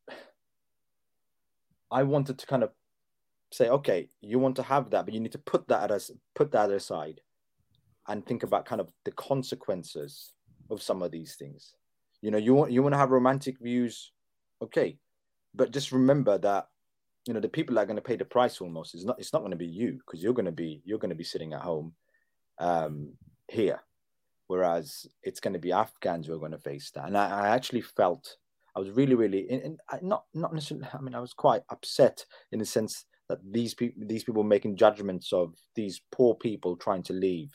I 1.92 2.04
wanted 2.04 2.38
to 2.40 2.48
kind 2.48 2.64
of 2.64 2.72
say, 3.52 3.70
okay, 3.70 4.10
you 4.22 4.40
want 4.40 4.56
to 4.58 4.64
have 4.64 4.90
that, 4.90 5.06
but 5.06 5.14
you 5.14 5.20
need 5.20 5.32
to 5.34 5.40
put 5.40 5.68
that 5.68 5.92
as 5.92 6.12
put 6.34 6.52
that 6.52 6.72
aside 6.72 7.22
and 8.08 8.26
think 8.26 8.44
about 8.44 8.66
kind 8.66 8.82
of 8.82 8.92
the 9.04 9.12
consequences 9.12 10.34
of 10.70 10.82
some 10.82 11.02
of 11.02 11.12
these 11.12 11.36
things. 11.36 11.74
You 12.22 12.32
know, 12.32 12.38
you 12.38 12.54
want 12.54 12.72
you 12.72 12.82
want 12.82 12.94
to 12.94 13.00
have 13.00 13.12
romantic 13.12 13.58
views, 13.60 14.12
okay, 14.62 14.98
but 15.54 15.72
just 15.72 15.92
remember 15.92 16.38
that 16.40 16.68
you 17.28 17.34
know 17.34 17.40
the 17.40 17.50
people 17.50 17.76
that 17.76 17.82
are 17.82 17.86
going 17.86 17.96
to 17.98 18.02
pay 18.02 18.16
the 18.16 18.26
price 18.26 18.62
almost 18.62 18.96
is 18.96 19.06
not 19.06 19.20
it's 19.20 19.34
not 19.34 19.40
going 19.40 19.52
to 19.52 19.58
be 19.58 19.68
you 19.68 20.00
because 20.06 20.24
you're 20.24 20.34
going 20.34 20.46
to 20.46 20.52
be 20.52 20.82
you're 20.86 21.00
going 21.00 21.10
to 21.10 21.16
be 21.16 21.24
sitting 21.24 21.54
at 21.54 21.62
home 21.62 21.94
um, 22.60 23.14
here, 23.48 23.82
whereas 24.48 25.06
it's 25.24 25.40
going 25.40 25.54
to 25.54 25.60
be 25.60 25.72
Afghans 25.72 26.28
who 26.28 26.34
are 26.34 26.40
going 26.40 26.52
to 26.52 26.58
face 26.58 26.92
that. 26.96 27.06
And 27.06 27.18
I, 27.18 27.30
I 27.30 27.48
actually 27.50 27.82
felt 27.82 28.38
I 28.76 28.80
was 28.80 28.92
really 28.92 29.16
really 29.16 29.50
in, 29.50 29.62
in, 29.62 29.78
not 30.02 30.26
not 30.34 30.54
necessarily. 30.54 30.88
I 30.94 31.02
mean, 31.02 31.16
I 31.16 31.20
was 31.20 31.34
quite 31.34 31.62
upset 31.70 32.26
in 32.52 32.60
the 32.60 32.66
sense 32.66 33.06
that 33.30 33.40
these 33.52 33.74
people 33.74 34.04
these 34.08 34.24
people 34.24 34.44
making 34.44 34.78
judgments 34.78 35.34
of 35.34 35.56
these 35.76 36.02
poor 36.12 36.36
people 36.36 36.76
trying 36.76 37.04
to 37.04 37.14
leave 37.14 37.52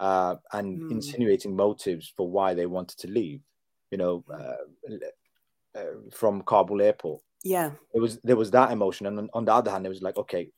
uh, 0.00 0.36
and 0.52 0.80
mm. 0.80 0.90
insinuating 0.90 1.54
motives 1.54 2.12
for 2.16 2.28
why 2.28 2.54
they 2.54 2.66
wanted 2.66 2.98
to 2.98 3.08
leave. 3.08 3.42
You 3.90 3.98
know, 3.98 4.24
uh, 4.32 5.78
uh, 5.78 5.84
from 6.12 6.42
Kabul 6.42 6.82
airport. 6.82 7.22
Yeah, 7.44 7.72
it 7.94 8.00
was 8.00 8.18
there 8.24 8.36
was 8.36 8.50
that 8.52 8.72
emotion, 8.72 9.06
and 9.06 9.18
on, 9.18 9.30
on 9.32 9.44
the 9.44 9.52
other 9.52 9.70
hand, 9.70 9.86
it 9.86 9.90
was 9.90 10.02
like, 10.02 10.16
okay, 10.16 10.50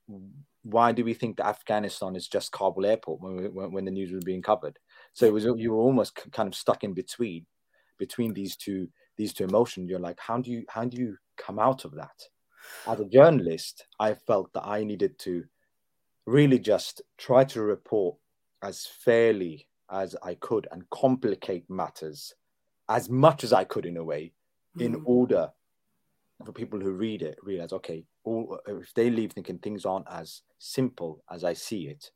why 0.62 0.92
do 0.92 1.05
we 1.05 1.14
think 1.14 1.37
that 1.37 1.46
Afghanistan 1.46 2.16
is 2.16 2.28
just 2.28 2.52
Kabul 2.52 2.87
airport 2.87 3.20
when, 3.20 3.37
we, 3.37 3.48
when, 3.48 3.72
when 3.72 3.85
the 3.85 3.90
news 3.90 4.12
was 4.12 4.24
being 4.24 4.42
covered? 4.42 4.78
So 5.12 5.26
it 5.26 5.33
was 5.33 5.44
you 5.44 5.72
were 5.72 5.78
almost 5.78 6.14
kind 6.33 6.48
of 6.48 6.55
stuck 6.55 6.85
in 6.85 6.94
between 6.94 7.46
between 7.98 8.33
these 8.33 8.57
two 8.57 8.88
these 9.16 9.33
two 9.33 9.44
emotions. 9.44 9.90
You're 9.90 9.98
like, 9.98 10.18
how 10.20 10.38
do 10.38 10.50
you 10.50 10.64
how 10.68 10.85
do 10.85 10.96
you 10.96 11.16
come 11.37 11.59
out 11.59 11.85
of 11.85 11.94
that? 11.96 12.28
As 12.87 13.00
a 13.00 13.09
journalist, 13.09 13.87
I 13.98 14.14
felt 14.14 14.52
that 14.52 14.66
I 14.66 14.85
needed 14.85 15.18
to 15.20 15.44
really 16.26 16.59
just 16.59 17.02
try 17.18 17.44
to 17.44 17.62
report 17.62 18.16
as 18.62 18.87
fairly 18.87 19.68
as 19.90 20.16
I 20.22 20.35
could 20.35 20.66
and 20.70 20.88
complicate 20.90 21.68
matters 21.68 22.35
as 22.88 23.09
much 23.09 23.44
as 23.44 23.53
I 23.53 23.64
could 23.64 23.87
in 23.87 23.96
a 23.96 24.05
way, 24.05 24.33
mm. 24.77 24.85
in 24.85 25.03
order 25.05 25.51
for 26.44 26.53
people 26.53 26.81
who 26.81 26.92
read 26.92 27.22
it 27.22 27.38
realize, 27.42 27.72
okay, 27.72 28.05
all, 28.25 28.59
if 28.66 28.92
they 28.94 29.11
leave 29.11 29.33
thinking 29.33 29.59
things 29.59 29.85
aren't 29.85 30.09
as 30.11 30.42
simple 30.59 31.22
as 31.31 31.44
I 31.44 31.53
see 31.53 31.87
it, 31.88 32.11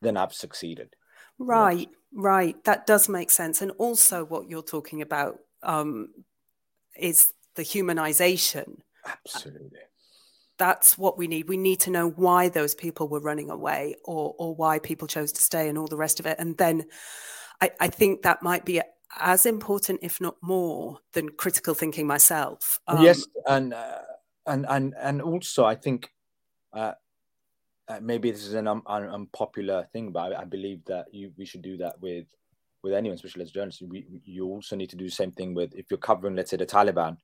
then 0.00 0.16
I've 0.16 0.32
succeeded. 0.32 0.94
Right, 1.38 1.88
right. 2.12 2.62
That 2.64 2.86
does 2.86 3.08
make 3.08 3.30
sense. 3.30 3.62
And 3.62 3.70
also, 3.72 4.24
what 4.24 4.48
you're 4.48 4.62
talking 4.62 5.02
about 5.02 5.38
um, 5.62 6.10
is 6.96 7.32
the 7.54 7.62
humanization. 7.62 8.78
Absolutely 9.06 9.78
that's 10.60 10.98
what 10.98 11.16
we 11.16 11.26
need. 11.26 11.48
We 11.48 11.56
need 11.56 11.80
to 11.80 11.90
know 11.90 12.10
why 12.10 12.50
those 12.50 12.74
people 12.74 13.08
were 13.08 13.18
running 13.18 13.48
away 13.48 13.96
or 14.04 14.34
or 14.38 14.54
why 14.54 14.78
people 14.78 15.08
chose 15.08 15.32
to 15.32 15.42
stay 15.42 15.68
and 15.70 15.78
all 15.78 15.88
the 15.88 15.96
rest 15.96 16.20
of 16.20 16.26
it. 16.26 16.36
And 16.38 16.56
then 16.58 16.84
I, 17.62 17.70
I 17.80 17.88
think 17.88 18.22
that 18.22 18.42
might 18.42 18.66
be 18.66 18.82
as 19.18 19.46
important, 19.46 20.00
if 20.02 20.20
not 20.20 20.36
more, 20.42 20.98
than 21.14 21.30
critical 21.30 21.72
thinking 21.72 22.06
myself. 22.06 22.78
Um, 22.86 23.02
yes, 23.02 23.26
and 23.48 23.72
uh, 23.72 24.00
and 24.46 24.66
and 24.68 24.94
and 25.00 25.22
also 25.22 25.64
I 25.64 25.76
think 25.76 26.10
uh, 26.74 26.92
uh, 27.88 27.98
maybe 28.02 28.30
this 28.30 28.46
is 28.46 28.52
an 28.52 28.68
un- 28.68 28.82
un- 28.86 29.08
unpopular 29.08 29.88
thing, 29.94 30.12
but 30.12 30.34
I, 30.34 30.42
I, 30.42 30.44
believe 30.44 30.84
that 30.84 31.06
you 31.10 31.32
we 31.38 31.46
should 31.46 31.62
do 31.62 31.78
that 31.78 31.98
with 32.02 32.26
with 32.82 32.92
anyone, 32.92 33.16
especially 33.16 33.44
as 33.44 33.50
journalists. 33.50 33.80
We, 33.80 34.04
you 34.26 34.44
also 34.46 34.76
need 34.76 34.90
to 34.90 34.96
do 34.96 35.06
the 35.06 35.10
same 35.22 35.32
thing 35.32 35.54
with 35.54 35.74
if 35.74 35.86
you're 35.90 35.98
covering, 36.10 36.36
let's 36.36 36.50
say, 36.50 36.58
the 36.58 36.66
Taliban. 36.66 37.16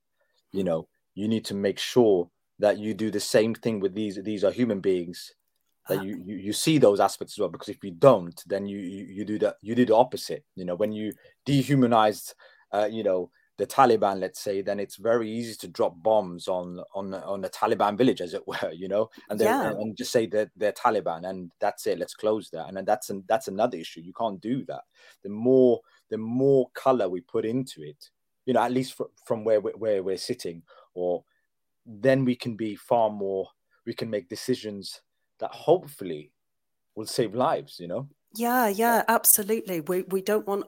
You 0.51 0.63
know, 0.63 0.87
you 1.13 1.27
need 1.27 1.45
to 1.45 1.53
make 1.53 1.77
sure 1.77 2.31
that 2.59 2.77
you 2.77 2.93
do 2.93 3.11
the 3.11 3.19
same 3.19 3.53
thing 3.53 3.79
with 3.79 3.93
these 3.93 4.19
these 4.23 4.43
are 4.43 4.51
human 4.51 4.79
beings 4.79 5.33
that 5.89 6.03
you, 6.03 6.21
you 6.25 6.35
you 6.35 6.53
see 6.53 6.77
those 6.77 6.99
aspects 6.99 7.35
as 7.35 7.39
well 7.39 7.49
because 7.49 7.69
if 7.69 7.83
you 7.83 7.91
don't 7.91 8.43
then 8.47 8.65
you 8.65 8.79
you, 8.79 9.05
you 9.05 9.25
do 9.25 9.39
the 9.39 9.55
you 9.61 9.73
do 9.73 9.85
the 9.85 9.95
opposite 9.95 10.43
you 10.55 10.65
know 10.65 10.75
when 10.75 10.91
you 10.91 11.13
dehumanize 11.45 12.33
uh, 12.73 12.87
you 12.91 13.03
know 13.03 13.29
the 13.57 13.65
Taliban, 13.65 14.19
let's 14.19 14.39
say, 14.39 14.61
then 14.61 14.79
it's 14.79 14.97
very 14.97 15.29
easy 15.29 15.55
to 15.55 15.67
drop 15.67 15.95
bombs 16.03 16.47
on 16.47 16.79
on 16.93 17.13
on 17.13 17.41
the 17.41 17.49
Taliban 17.49 17.97
village, 17.97 18.21
as 18.21 18.33
it 18.33 18.47
were, 18.47 18.71
you 18.73 18.87
know, 18.87 19.09
and 19.29 19.39
yeah. 19.39 19.71
and 19.71 19.97
just 19.97 20.11
say 20.11 20.27
that 20.27 20.49
they're 20.55 20.71
Taliban, 20.71 21.27
and 21.27 21.51
that's 21.59 21.87
it. 21.87 21.97
Let's 21.97 22.13
close 22.13 22.49
that, 22.51 22.67
and 22.67 22.77
then 22.77 22.85
that's 22.85 23.09
an, 23.09 23.23
that's 23.27 23.47
another 23.47 23.77
issue. 23.77 24.01
You 24.01 24.13
can't 24.13 24.39
do 24.39 24.63
that. 24.65 24.81
The 25.23 25.29
more 25.29 25.81
the 26.09 26.17
more 26.17 26.69
color 26.73 27.09
we 27.09 27.21
put 27.21 27.45
into 27.45 27.81
it, 27.81 28.09
you 28.45 28.53
know, 28.53 28.61
at 28.61 28.71
least 28.71 28.93
fr- 28.93 29.03
from 29.25 29.43
where 29.43 29.59
we're, 29.59 29.75
where 29.75 30.03
we're 30.03 30.17
sitting, 30.17 30.61
or 30.93 31.23
then 31.87 32.25
we 32.25 32.35
can 32.35 32.55
be 32.55 32.75
far 32.75 33.09
more. 33.09 33.47
We 33.85 33.93
can 33.93 34.09
make 34.09 34.29
decisions 34.29 35.01
that 35.39 35.51
hopefully 35.51 36.31
will 36.95 37.05
save 37.05 37.33
lives. 37.33 37.79
You 37.79 37.87
know. 37.87 38.09
Yeah, 38.35 38.67
yeah, 38.67 39.03
absolutely. 39.07 39.81
We 39.81 40.03
we 40.03 40.21
don't 40.21 40.45
want 40.45 40.65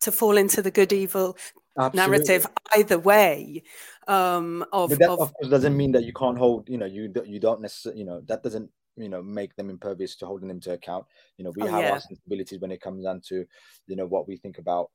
to 0.00 0.10
fall 0.10 0.36
into 0.36 0.62
the 0.62 0.70
good 0.70 0.92
evil 0.92 1.36
Absolutely. 1.78 2.18
narrative 2.18 2.46
either 2.76 2.98
way. 2.98 3.62
Um, 4.08 4.64
of, 4.72 4.90
but 4.90 4.98
that 4.98 5.10
of, 5.10 5.20
of 5.20 5.34
course 5.34 5.50
doesn't 5.50 5.76
mean 5.76 5.92
that 5.92 6.04
you 6.04 6.12
can't 6.12 6.36
hold. 6.36 6.68
You 6.68 6.78
know, 6.78 6.86
you 6.86 7.12
you 7.24 7.38
don't 7.38 7.60
necessarily. 7.60 8.00
You 8.00 8.06
know, 8.06 8.22
that 8.26 8.42
doesn't 8.42 8.70
you 8.96 9.08
know 9.08 9.22
make 9.22 9.56
them 9.56 9.70
impervious 9.70 10.16
to 10.16 10.26
holding 10.26 10.48
them 10.48 10.60
to 10.60 10.72
account. 10.72 11.06
You 11.38 11.44
know, 11.44 11.52
we 11.56 11.62
oh, 11.62 11.66
have 11.66 11.80
yeah. 11.82 11.90
our 11.92 12.00
sensibilities 12.00 12.60
when 12.60 12.72
it 12.72 12.80
comes 12.80 13.04
down 13.04 13.20
to 13.28 13.44
you 13.86 13.96
know 13.96 14.06
what 14.06 14.28
we 14.28 14.36
think 14.36 14.58
about 14.58 14.90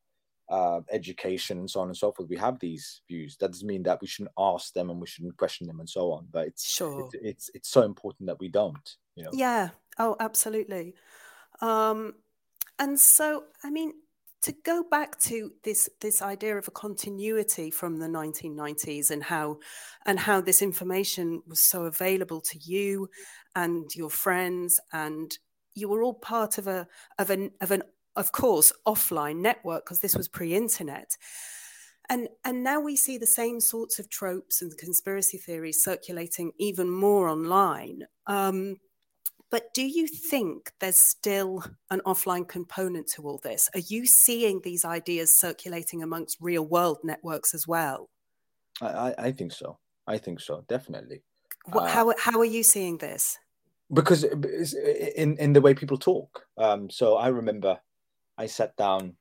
uh, 0.49 0.81
education 0.91 1.59
and 1.59 1.69
so 1.69 1.79
on 1.81 1.87
and 1.87 1.97
so 1.97 2.11
forth. 2.11 2.29
We 2.29 2.37
have 2.37 2.59
these 2.59 3.01
views. 3.07 3.37
That 3.37 3.51
doesn't 3.51 3.67
mean 3.67 3.83
that 3.83 4.01
we 4.01 4.07
shouldn't 4.07 4.33
ask 4.37 4.73
them 4.73 4.89
and 4.89 4.99
we 4.99 5.07
shouldn't 5.07 5.37
question 5.37 5.67
them 5.67 5.79
and 5.79 5.89
so 5.89 6.11
on. 6.11 6.27
But 6.31 6.47
it's 6.47 6.69
sure 6.69 7.09
it's 7.13 7.15
it's, 7.21 7.49
it's 7.53 7.69
so 7.69 7.83
important 7.83 8.27
that 8.27 8.39
we 8.39 8.47
don't. 8.49 8.95
You 9.15 9.25
know. 9.25 9.31
Yeah. 9.33 9.69
Oh, 9.99 10.15
absolutely. 10.19 10.95
Um, 11.61 12.13
and 12.79 12.99
so, 12.99 13.45
I 13.63 13.71
mean, 13.71 13.93
to 14.43 14.51
go 14.63 14.83
back 14.83 15.19
to 15.19 15.51
this 15.63 15.89
this 15.99 16.21
idea 16.21 16.57
of 16.57 16.67
a 16.67 16.71
continuity 16.71 17.71
from 17.71 17.97
the 17.97 18.07
1990s 18.07 19.09
and 19.09 19.23
how 19.23 19.57
and 20.05 20.19
how 20.19 20.41
this 20.41 20.61
information 20.61 21.41
was 21.47 21.59
so 21.59 21.85
available 21.85 22.41
to 22.41 22.59
you 22.59 23.09
and 23.55 23.89
your 23.95 24.09
friends 24.09 24.79
and 24.93 25.37
you 25.73 25.89
were 25.89 26.03
all 26.03 26.13
part 26.13 26.57
of 26.57 26.67
a 26.67 26.87
of 27.17 27.29
an 27.29 27.51
of 27.61 27.71
an 27.71 27.83
of 28.17 28.31
course 28.31 28.73
offline 28.85 29.37
network 29.37 29.85
because 29.85 30.01
this 30.01 30.15
was 30.15 30.27
pre-internet 30.27 31.17
and 32.09 32.27
and 32.43 32.63
now 32.63 32.79
we 32.79 32.95
see 32.95 33.17
the 33.17 33.27
same 33.27 33.59
sorts 33.59 33.99
of 33.99 34.09
tropes 34.09 34.61
and 34.61 34.77
conspiracy 34.77 35.37
theories 35.37 35.83
circulating 35.83 36.51
even 36.57 36.89
more 36.89 37.29
online 37.29 38.03
um, 38.27 38.77
but 39.49 39.73
do 39.73 39.85
you 39.85 40.07
think 40.07 40.71
there's 40.79 40.99
still 40.99 41.63
an 41.89 42.01
offline 42.05 42.47
component 42.47 43.07
to 43.15 43.23
all 43.23 43.39
this? 43.41 43.69
Are 43.73 43.81
you 43.87 44.05
seeing 44.05 44.61
these 44.63 44.83
ideas 44.83 45.39
circulating 45.39 46.03
amongst 46.03 46.37
real 46.41 46.65
world 46.65 46.97
networks 47.03 47.53
as 47.53 47.65
well? 47.65 48.09
I, 48.81 49.15
I 49.17 49.31
think 49.31 49.53
so. 49.53 49.79
I 50.05 50.17
think 50.17 50.41
so, 50.41 50.65
definitely. 50.67 51.23
What, 51.65 51.85
uh, 51.85 51.87
how, 51.87 52.13
how 52.17 52.39
are 52.39 52.45
you 52.45 52.63
seeing 52.63 52.97
this? 52.97 53.37
Because 53.91 54.25
in, 54.25 55.37
in 55.37 55.53
the 55.53 55.61
way 55.61 55.73
people 55.73 55.97
talk. 55.97 56.43
Um, 56.57 56.89
so 56.89 57.15
I 57.15 57.29
remember 57.29 57.79
I 58.37 58.45
sat 58.45 58.75
down 58.77 59.15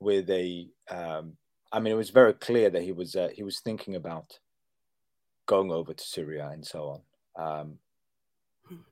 with 0.00 0.28
a, 0.30 0.68
um, 0.90 1.36
I 1.72 1.80
mean, 1.80 1.92
it 1.92 1.96
was 1.96 2.10
very 2.10 2.32
clear 2.32 2.70
that 2.70 2.82
he 2.82 2.92
was 2.92 3.14
uh, 3.14 3.28
he 3.32 3.42
was 3.42 3.60
thinking 3.60 3.94
about 3.94 4.38
going 5.46 5.70
over 5.70 5.94
to 5.94 6.04
Syria 6.04 6.50
and 6.52 6.66
so 6.66 7.02
on. 7.36 7.44
Um, 7.46 7.78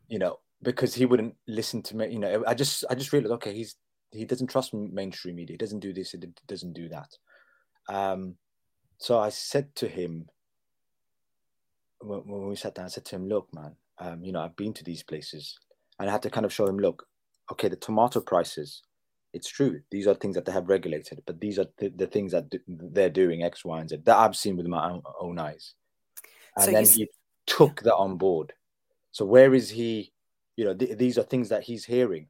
you 0.09 0.19
know, 0.19 0.39
because 0.63 0.95
he 0.95 1.07
wouldn't 1.07 1.35
listen 1.47 1.83
to 1.83 1.97
me. 1.97 2.13
You 2.13 2.19
know, 2.19 2.45
I 2.47 2.55
just 2.55 2.85
I 2.91 2.95
just 2.95 3.13
realized 3.13 3.33
okay, 3.35 3.55
he's 3.55 3.77
he 4.11 4.25
doesn't 4.25 4.49
trust 4.49 4.75
mainstream 4.75 5.37
media. 5.37 5.55
He 5.55 5.59
doesn't 5.59 5.81
do 5.81 5.93
this. 5.93 6.13
He 6.13 6.19
doesn't 6.47 6.73
do 6.73 6.89
that. 6.89 7.09
Um, 7.89 8.37
so 8.99 9.19
I 9.19 9.29
said 9.29 9.75
to 9.77 9.89
him 9.89 10.29
when, 12.01 12.21
when, 12.21 12.49
we 12.49 12.57
sat 12.57 12.75
down, 12.75 12.87
I 12.87 12.89
said 12.89 13.05
to 13.07 13.17
him, 13.17 13.29
"Look, 13.29 13.49
man, 13.55 13.77
um, 13.99 14.25
you 14.25 14.33
know, 14.33 14.41
I've 14.41 14.57
been 14.57 14.73
to 14.75 14.85
these 14.85 15.03
places, 15.03 15.59
and 15.99 16.09
I 16.09 16.13
had 16.13 16.23
to 16.23 16.31
kind 16.31 16.47
of 16.47 16.53
show 16.53 16.67
him, 16.67 16.79
look, 16.79 17.07
okay, 17.53 17.69
the 17.69 17.77
tomato 17.77 18.21
prices." 18.21 18.83
It's 19.37 19.49
true. 19.49 19.81
These 19.91 20.07
are 20.07 20.15
things 20.15 20.35
that 20.35 20.45
they 20.45 20.53
have 20.53 20.69
regulated, 20.69 21.23
but 21.27 21.41
these 21.41 21.59
are 21.59 21.67
the, 21.79 21.91
the 21.91 22.07
things 22.07 22.33
that 22.33 22.53
they're 22.67 23.11
doing 23.11 23.43
X, 23.43 23.65
Y, 23.65 23.81
and 23.81 23.89
Z 23.89 23.99
that 24.05 24.17
I've 24.17 24.37
seen 24.37 24.57
with 24.57 24.67
my 24.67 24.91
own, 24.91 25.03
own 25.21 25.39
eyes. 25.39 25.75
And 26.57 26.65
so 26.65 26.71
then 26.73 26.87
he 26.87 27.09
took 27.47 27.83
that 27.83 27.95
on 27.95 28.17
board. 28.17 28.53
So 29.13 29.25
where 29.25 29.55
is 29.55 29.71
he 29.71 30.13
you 30.57 30.65
know 30.65 30.75
th- 30.75 30.99
these 30.99 31.19
are 31.19 31.23
things 31.23 31.51
that 31.51 31.63
he's 31.63 31.85
hearing 31.85 32.27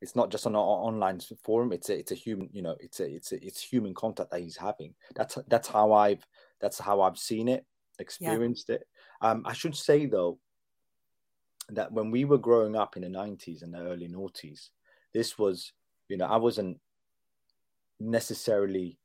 it's 0.00 0.16
not 0.16 0.30
just 0.30 0.46
on 0.46 0.54
an 0.54 0.60
online 0.60 1.20
forum 1.42 1.72
it's 1.72 1.88
a 1.88 1.98
it's 1.98 2.12
a 2.12 2.16
human 2.16 2.48
you 2.52 2.62
know 2.62 2.76
it's 2.80 3.00
a 3.00 3.14
it's 3.14 3.32
a, 3.32 3.46
it's 3.46 3.62
human 3.62 3.94
contact 3.94 4.30
that 4.30 4.40
he's 4.40 4.56
having 4.56 4.94
that's 5.14 5.38
that's 5.48 5.68
how 5.68 5.92
i've 5.92 6.26
that's 6.60 6.78
how 6.78 7.00
i've 7.02 7.18
seen 7.18 7.48
it 7.48 7.64
experienced 7.98 8.68
yeah. 8.68 8.76
it 8.76 8.86
um 9.20 9.42
i 9.46 9.52
should 9.52 9.76
say 9.76 10.06
though 10.06 10.38
that 11.68 11.92
when 11.92 12.10
we 12.10 12.24
were 12.24 12.38
growing 12.38 12.76
up 12.76 12.96
in 12.96 13.02
the 13.02 13.08
90s 13.08 13.62
and 13.62 13.72
the 13.72 13.80
early 13.80 14.08
noughties 14.08 14.70
this 15.12 15.38
was 15.38 15.72
you 16.08 16.16
know 16.16 16.26
i 16.26 16.36
wasn't 16.36 16.78
necessarily 18.00 18.98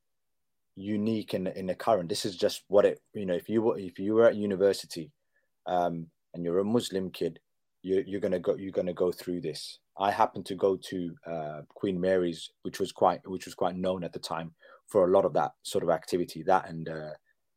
unique 0.76 1.34
in 1.34 1.48
in 1.48 1.66
the 1.68 1.76
current 1.76 2.10
this 2.10 2.26
is 2.26 2.36
just 2.36 2.64
what 2.68 2.86
it 2.86 3.02
you 3.14 3.26
know 3.26 3.34
if 3.34 3.50
you 3.50 3.62
were 3.62 3.78
if 3.78 4.00
you 4.00 4.14
were 4.14 4.26
at 4.26 4.36
university 4.36 5.12
um 5.68 6.08
and 6.34 6.44
you're 6.44 6.60
a 6.60 6.64
muslim 6.64 7.10
kid 7.12 7.40
you're, 7.84 8.02
you're 8.02 8.22
gonna 8.22 8.40
go 8.40 8.56
you're 8.56 8.72
gonna 8.72 8.94
go 8.94 9.12
through 9.12 9.42
this. 9.42 9.80
I 9.98 10.12
happened 10.12 10.46
to 10.48 10.56
go 10.56 10.78
to 10.78 11.16
uh, 11.26 11.62
Queen 11.70 12.00
Mary's, 12.00 12.50
which 12.64 12.80
was 12.80 12.92
quite 12.92 13.22
which 13.26 13.46
was 13.46 13.56
quite 13.56 13.76
known 13.76 14.04
at 14.04 14.14
the 14.14 14.20
time 14.20 14.54
for 14.88 15.08
a 15.08 15.12
lot 15.12 15.26
of 15.26 15.34
that 15.34 15.52
sort 15.64 15.84
of 15.84 15.90
activity. 15.90 16.44
That 16.44 16.70
and 16.70 16.88
uh, 16.88 17.12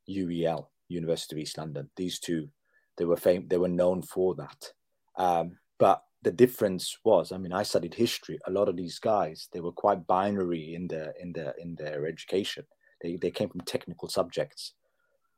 UEL, 0.09 0.66
University 0.88 1.37
of 1.37 1.42
East 1.42 1.59
London. 1.59 1.90
These 1.96 2.18
two, 2.20 2.48
they 2.96 3.04
were 3.04 3.16
fam- 3.16 3.48
they 3.48 3.59
were 3.59 3.68
known 3.68 4.02
for 4.02 4.35
that. 4.37 4.72
Um, 5.16 5.59
but 5.78 6.02
the 6.25 6.33
difference 6.33 6.99
was, 7.05 7.31
I 7.31 7.39
mean, 7.39 7.53
I 7.53 7.63
studied 7.63 7.95
history. 7.95 8.39
A 8.47 8.51
lot 8.51 8.69
of 8.69 8.77
these 8.77 8.99
guys, 8.99 9.49
they 9.53 9.61
were 9.61 9.73
quite 9.73 10.07
binary 10.07 10.75
in 10.75 10.89
their 10.89 11.15
in 11.21 11.33
their 11.33 11.55
in 11.59 11.75
their 11.77 12.07
education. 12.07 12.65
They 13.01 13.17
they 13.17 13.31
came 13.31 13.51
from 13.51 13.61
technical 13.61 14.09
subjects. 14.09 14.73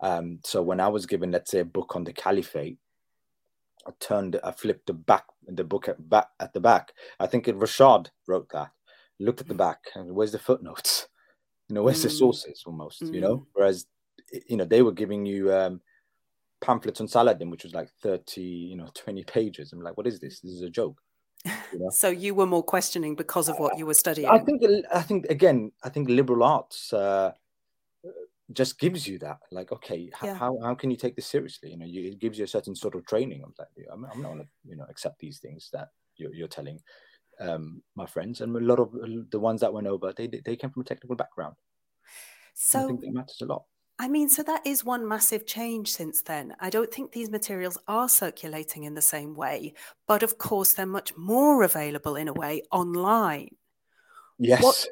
Um, 0.01 0.41
so 0.45 0.63
when 0.63 0.81
I 0.81 0.89
was 0.89 1.07
given, 1.07 1.33
let's 1.33 1.51
say, 1.51 1.61
a 1.61 1.65
book 1.65 1.97
on 1.97 2.05
the 2.05 2.13
caliphate, 2.13 2.79
I 3.87 3.91
turned, 3.99 4.39
I 4.45 4.53
flipped 4.53 4.87
the 4.87 4.93
back, 4.93 5.25
the 5.47 5.65
book 5.65 5.89
at 5.89 6.09
back 6.09 6.29
at 6.41 6.53
the 6.53 6.61
back. 6.61 6.93
I 7.19 7.27
think 7.27 7.49
it, 7.49 7.59
Rashad 7.59 8.09
wrote 8.27 8.49
that. 8.53 8.71
Looked 9.19 9.41
at 9.41 9.49
the 9.49 9.55
back, 9.55 9.81
and 9.95 10.15
where's 10.15 10.33
the 10.33 10.39
footnotes? 10.39 11.09
You 11.69 11.75
know, 11.75 11.83
where's 11.83 11.99
mm. 11.99 12.05
the 12.05 12.11
sources? 12.11 12.63
Almost, 12.65 13.03
mm. 13.03 13.13
you 13.13 13.21
know. 13.21 13.39
Mm. 13.39 13.47
Whereas, 13.55 13.87
you 14.49 14.57
know, 14.57 14.65
they 14.65 14.83
were 14.83 14.93
giving 14.93 15.27
you 15.27 15.53
um, 15.53 15.81
pamphlets 16.67 17.01
on 17.01 17.09
Saladin, 17.09 17.51
which 17.51 17.65
was 17.65 17.75
like 17.75 17.89
thirty, 18.03 18.43
you 18.43 18.77
know, 18.77 18.89
twenty 18.95 19.25
pages. 19.25 19.73
I'm 19.73 19.81
like, 19.81 19.97
what 19.97 20.07
is 20.07 20.21
this? 20.21 20.41
This 20.41 20.53
is 20.53 20.63
a 20.63 20.71
joke. 20.71 21.01
You 21.45 21.79
know? 21.79 21.91
so 21.93 22.09
you 22.09 22.35
were 22.35 22.47
more 22.47 22.63
questioning 22.63 23.15
because 23.15 23.49
of 23.49 23.59
what 23.59 23.79
you 23.79 23.87
were 23.87 23.95
studying. 23.95 24.29
I 24.29 24.39
think. 24.39 24.63
I 24.93 25.03
think 25.03 25.27
again. 25.27 25.73
I 25.83 25.89
think 25.89 26.09
liberal 26.09 26.43
arts. 26.43 26.93
Uh, 26.93 27.33
just 28.53 28.79
gives 28.79 29.09
you 29.09 29.19
that 29.19 29.39
like 29.51 29.73
okay 29.73 30.09
yeah. 30.23 30.35
how, 30.35 30.57
how 30.63 30.73
can 30.73 30.89
you 30.89 30.97
take 30.97 31.17
this 31.17 31.27
seriously 31.27 31.71
you 31.71 31.77
know 31.77 31.85
you, 31.85 32.13
it 32.13 32.21
gives 32.21 32.39
you 32.39 32.45
a 32.45 32.49
certain 32.49 32.77
sort 32.77 32.95
of 32.95 33.05
training 33.05 33.43
i'm 33.45 33.53
like 33.59 33.69
i'm, 33.93 34.05
I'm 34.05 34.23
not 34.23 34.35
going 34.35 34.45
to 34.45 34.49
you 34.65 34.77
know 34.77 34.87
accept 34.89 35.19
these 35.19 35.41
things 35.41 35.69
that 35.73 35.89
you're, 36.17 36.33
you're 36.33 36.47
telling 36.47 36.81
um, 37.41 37.83
my 37.97 38.07
friends 38.07 38.41
and 38.41 38.55
a 38.55 38.61
lot 38.61 38.79
of 38.79 38.93
the 39.33 39.41
ones 39.41 39.63
that 39.63 39.73
went 39.73 39.89
over 39.89 40.13
they 40.17 40.29
they 40.29 40.55
came 40.55 40.71
from 40.71 40.83
a 40.83 40.85
technical 40.85 41.17
background 41.17 41.57
so 42.55 42.85
i 42.85 42.87
think 42.87 43.01
that 43.01 43.13
matters 43.13 43.43
a 43.43 43.47
lot 43.47 43.65
I 43.99 44.09
mean, 44.09 44.29
so 44.29 44.43
that 44.43 44.67
is 44.67 44.85
one 44.85 45.09
massive 45.09 45.47
change 45.47 45.91
since 45.91 46.21
then. 46.21 46.55
I 46.61 46.69
don't 46.69 46.93
think 46.93 47.13
these 47.13 47.31
materials 47.31 47.79
are 47.89 48.09
circulating 48.09 48.85
in 48.85 48.95
the 48.95 49.03
same 49.03 49.35
way, 49.35 49.73
but 50.07 50.23
of 50.23 50.37
course, 50.37 50.75
they're 50.75 50.85
much 50.85 51.17
more 51.17 51.63
available 51.63 52.15
in 52.15 52.29
a 52.29 52.33
way 52.35 52.63
online. 52.71 53.57
Yes. 54.39 54.63
What, 54.63 54.87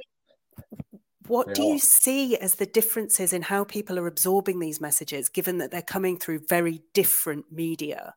what 1.27 1.55
do 1.55 1.63
you 1.65 1.79
see 1.79 2.37
as 2.39 2.55
the 2.55 2.67
differences 2.67 3.35
in 3.35 3.43
how 3.43 3.65
people 3.65 3.99
are 3.99 4.07
absorbing 4.07 4.59
these 4.59 4.81
messages, 4.81 5.29
given 5.29 5.59
that 5.59 5.71
they're 5.71 5.83
coming 5.83 6.19
through 6.19 6.47
very 6.49 6.83
different 6.95 7.47
media? 7.53 8.15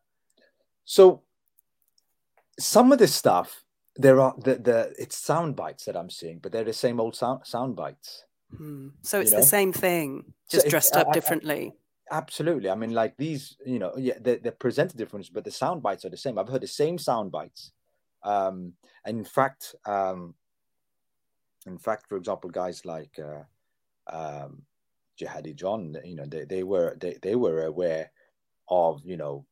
So, 0.85 1.23
some 2.59 2.93
of 2.93 2.99
this 2.99 3.13
stuff, 3.13 3.63
there 3.97 4.21
are 4.21 4.35
the, 4.37 4.55
the 4.55 4.93
it's 4.97 5.17
sound 5.17 5.57
bites 5.57 5.85
that 5.85 5.97
I'm 5.97 6.09
seeing, 6.09 6.39
but 6.39 6.53
they're 6.53 6.63
the 6.63 6.73
same 6.73 7.01
old 7.01 7.15
sound 7.15 7.45
sound 7.45 7.75
bites. 7.75 8.23
Hmm. 8.55 8.89
So 9.01 9.19
it's 9.19 9.31
you 9.31 9.37
know? 9.37 9.41
the 9.41 9.47
same 9.47 9.73
thing, 9.73 10.33
just 10.49 10.65
so 10.65 10.69
dressed 10.69 10.95
up 10.95 11.09
I, 11.09 11.13
differently. 11.13 11.73
I, 12.11 12.17
absolutely. 12.17 12.69
I 12.69 12.75
mean, 12.75 12.91
like 12.91 13.17
these, 13.17 13.57
you 13.65 13.79
know, 13.79 13.93
yeah, 13.97 14.15
they're, 14.19 14.37
they're 14.37 14.51
presented 14.51 14.97
different, 14.97 15.29
but 15.33 15.43
the 15.43 15.51
sound 15.51 15.83
bites 15.83 16.05
are 16.05 16.09
the 16.09 16.17
same. 16.17 16.37
I've 16.37 16.49
heard 16.49 16.61
the 16.61 16.67
same 16.67 16.97
sound 16.97 17.31
bites. 17.31 17.71
Um, 18.23 18.73
and 19.05 19.17
in 19.19 19.25
fact, 19.25 19.75
um, 19.85 20.35
in 21.65 21.77
fact, 21.77 22.07
for 22.07 22.17
example, 22.17 22.49
guys 22.49 22.85
like 22.85 23.19
uh, 23.19 23.43
um, 24.15 24.63
Jihadi 25.19 25.55
John, 25.55 25.97
you 26.03 26.15
know, 26.15 26.25
they, 26.25 26.45
they 26.45 26.63
were 26.63 26.95
they, 26.99 27.17
they 27.21 27.35
were 27.35 27.63
aware 27.63 28.11
of 28.69 29.01
you 29.05 29.17
know 29.17 29.45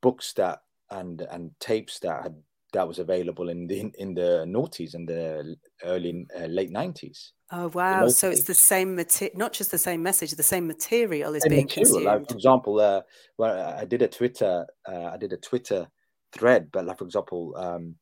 books 0.00 0.32
that 0.34 0.62
and 0.90 1.20
and 1.22 1.50
tapes 1.60 1.98
that 2.00 2.22
had 2.22 2.36
that 2.74 2.86
was 2.86 2.98
available 2.98 3.48
in 3.48 3.66
the 3.66 3.90
in 3.98 4.14
the 4.14 4.44
noughties 4.46 4.94
and 4.94 5.08
the 5.08 5.56
early 5.84 6.26
uh, 6.38 6.46
late 6.46 6.70
nineties. 6.70 7.32
Oh 7.50 7.68
wow! 7.68 8.08
So 8.08 8.30
it's 8.30 8.44
the 8.44 8.54
same 8.54 8.94
material, 8.94 9.38
not 9.38 9.52
just 9.52 9.70
the 9.70 9.78
same 9.78 10.02
message. 10.02 10.32
The 10.32 10.42
same 10.42 10.66
material 10.66 11.34
is 11.34 11.42
same 11.42 11.50
being 11.50 11.64
material. 11.64 11.92
consumed. 11.92 12.04
Like, 12.04 12.28
for 12.28 12.34
example, 12.34 12.80
uh, 12.80 13.02
well, 13.38 13.76
I 13.78 13.84
did 13.84 14.02
a 14.02 14.08
Twitter, 14.08 14.66
uh, 14.86 15.04
I 15.14 15.16
did 15.16 15.32
a 15.32 15.38
Twitter 15.38 15.88
thread, 16.32 16.68
but 16.72 16.84
like 16.84 16.98
for 16.98 17.04
example, 17.04 17.54
um, 17.56 17.96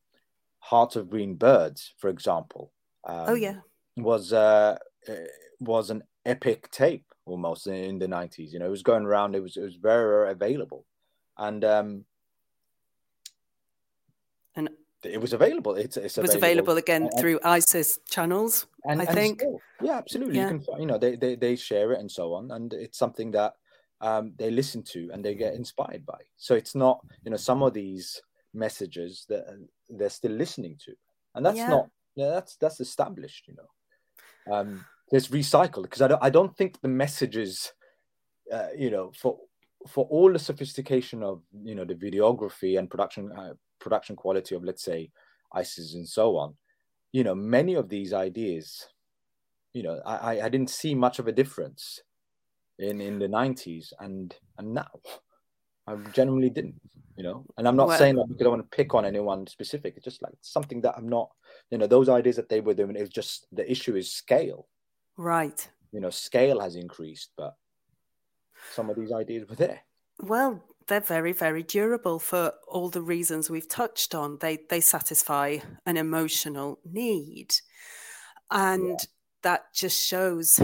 Heart 0.58 0.96
of 0.96 1.10
Green 1.10 1.34
Birds, 1.34 1.94
for 1.98 2.08
example. 2.10 2.72
Um, 3.06 3.24
oh 3.28 3.34
yeah, 3.34 3.60
was 3.96 4.32
uh, 4.32 4.78
uh, 5.08 5.12
was 5.60 5.90
an 5.90 6.02
epic 6.24 6.70
tape 6.70 7.04
almost 7.26 7.66
in 7.66 7.98
the 7.98 8.08
nineties. 8.08 8.52
You 8.52 8.58
know, 8.58 8.66
it 8.66 8.70
was 8.70 8.82
going 8.82 9.04
around. 9.04 9.34
It 9.34 9.42
was 9.42 9.56
it 9.56 9.62
was 9.62 9.76
very, 9.76 10.08
very 10.08 10.32
available, 10.32 10.86
and 11.36 11.64
um, 11.64 12.04
it 15.04 15.20
was 15.20 15.32
available. 15.32 15.74
It's, 15.74 15.96
it's 15.96 16.18
it 16.18 16.22
was 16.22 16.34
available, 16.34 16.76
again 16.76 17.02
and, 17.02 17.20
through 17.20 17.40
ISIS 17.44 17.98
channels. 18.08 18.66
And, 18.84 19.00
I 19.00 19.04
think. 19.06 19.40
Still, 19.40 19.60
yeah, 19.80 19.98
absolutely. 19.98 20.36
Yeah. 20.36 20.50
You 20.50 20.60
can, 20.60 20.80
you 20.80 20.86
know, 20.86 20.98
they, 20.98 21.16
they 21.16 21.34
they 21.36 21.56
share 21.56 21.92
it 21.92 22.00
and 22.00 22.10
so 22.10 22.34
on, 22.34 22.50
and 22.50 22.72
it's 22.72 22.98
something 22.98 23.30
that 23.32 23.54
um, 24.00 24.32
they 24.36 24.50
listen 24.50 24.82
to 24.82 25.10
and 25.12 25.24
they 25.24 25.34
get 25.34 25.54
inspired 25.54 26.04
by. 26.04 26.18
So 26.36 26.54
it's 26.54 26.74
not, 26.74 27.00
you 27.24 27.30
know, 27.30 27.36
some 27.36 27.62
of 27.62 27.72
these 27.72 28.20
messages 28.52 29.24
that 29.28 29.46
they're 29.88 30.10
still 30.10 30.32
listening 30.32 30.76
to, 30.84 30.92
and 31.34 31.44
that's 31.46 31.58
yeah. 31.58 31.68
not, 31.68 31.88
yeah, 32.16 32.30
that's 32.30 32.56
that's 32.56 32.80
established. 32.80 33.48
You 33.48 33.54
know, 33.54 34.54
um, 34.54 34.84
there's 35.10 35.28
recycled 35.28 35.82
because 35.82 36.02
I 36.02 36.08
don't 36.08 36.22
I 36.22 36.30
don't 36.30 36.56
think 36.56 36.80
the 36.80 36.88
messages, 36.88 37.72
uh, 38.52 38.68
you 38.76 38.90
know, 38.90 39.12
for 39.16 39.38
for 39.88 40.06
all 40.06 40.32
the 40.32 40.38
sophistication 40.38 41.22
of 41.22 41.42
you 41.62 41.74
know 41.74 41.84
the 41.84 41.94
videography 41.94 42.78
and 42.78 42.90
production 42.90 43.32
uh, 43.32 43.54
production 43.82 44.16
quality 44.16 44.54
of 44.54 44.64
let's 44.64 44.84
say 44.84 45.10
ISIS 45.52 45.94
and 45.94 46.08
so 46.08 46.36
on, 46.36 46.54
you 47.12 47.24
know, 47.24 47.34
many 47.34 47.74
of 47.74 47.88
these 47.88 48.12
ideas, 48.12 48.86
you 49.72 49.82
know, 49.82 50.00
I, 50.06 50.40
I 50.40 50.48
didn't 50.48 50.70
see 50.70 50.94
much 50.94 51.18
of 51.18 51.28
a 51.28 51.32
difference 51.32 52.00
in 52.78 53.00
in 53.00 53.18
the 53.18 53.28
90s 53.28 53.92
and 54.00 54.34
and 54.58 54.74
now. 54.74 54.90
I 55.86 55.96
genuinely 56.12 56.50
didn't, 56.50 56.80
you 57.16 57.24
know. 57.24 57.44
And 57.58 57.66
I'm 57.66 57.76
not 57.76 57.88
well, 57.88 57.98
saying 57.98 58.14
that 58.14 58.28
because 58.28 58.46
I 58.46 58.50
want 58.50 58.62
to 58.62 58.76
pick 58.76 58.94
on 58.94 59.04
anyone 59.04 59.46
specific. 59.46 59.94
It's 59.96 60.04
just 60.04 60.22
like 60.22 60.34
something 60.40 60.80
that 60.82 60.94
I'm 60.96 61.08
not, 61.08 61.28
you 61.70 61.78
know, 61.78 61.88
those 61.88 62.08
ideas 62.08 62.36
that 62.36 62.48
they 62.48 62.60
were 62.60 62.74
doing. 62.74 62.94
It's 62.96 63.10
just 63.10 63.46
the 63.50 63.68
issue 63.70 63.96
is 63.96 64.12
scale. 64.12 64.68
Right. 65.16 65.68
You 65.90 66.00
know, 66.00 66.10
scale 66.10 66.60
has 66.60 66.76
increased, 66.76 67.32
but 67.36 67.56
some 68.72 68.90
of 68.90 68.96
these 68.96 69.12
ideas 69.12 69.48
were 69.48 69.56
there. 69.56 69.80
Well, 70.20 70.62
they're 70.92 71.00
very, 71.00 71.32
very 71.32 71.62
durable 71.62 72.18
for 72.18 72.52
all 72.68 72.90
the 72.90 73.00
reasons 73.00 73.48
we've 73.48 73.68
touched 73.68 74.14
on. 74.14 74.36
They 74.40 74.58
they 74.68 74.80
satisfy 74.80 75.58
an 75.86 75.96
emotional 75.96 76.78
need, 76.84 77.54
and 78.50 78.88
yeah. 78.90 78.96
that 79.42 79.74
just 79.74 80.06
shows 80.06 80.60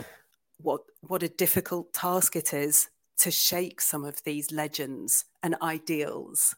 what 0.59 0.83
what 1.01 1.23
a 1.23 1.29
difficult 1.31 1.95
task 1.95 2.37
it 2.37 2.53
is 2.53 2.91
to 3.19 3.31
shake 3.31 3.81
some 3.81 4.05
of 4.05 4.23
these 4.25 4.53
legends 4.53 5.25
and 5.43 5.57
ideals. 5.62 6.55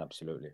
Absolutely. 0.00 0.52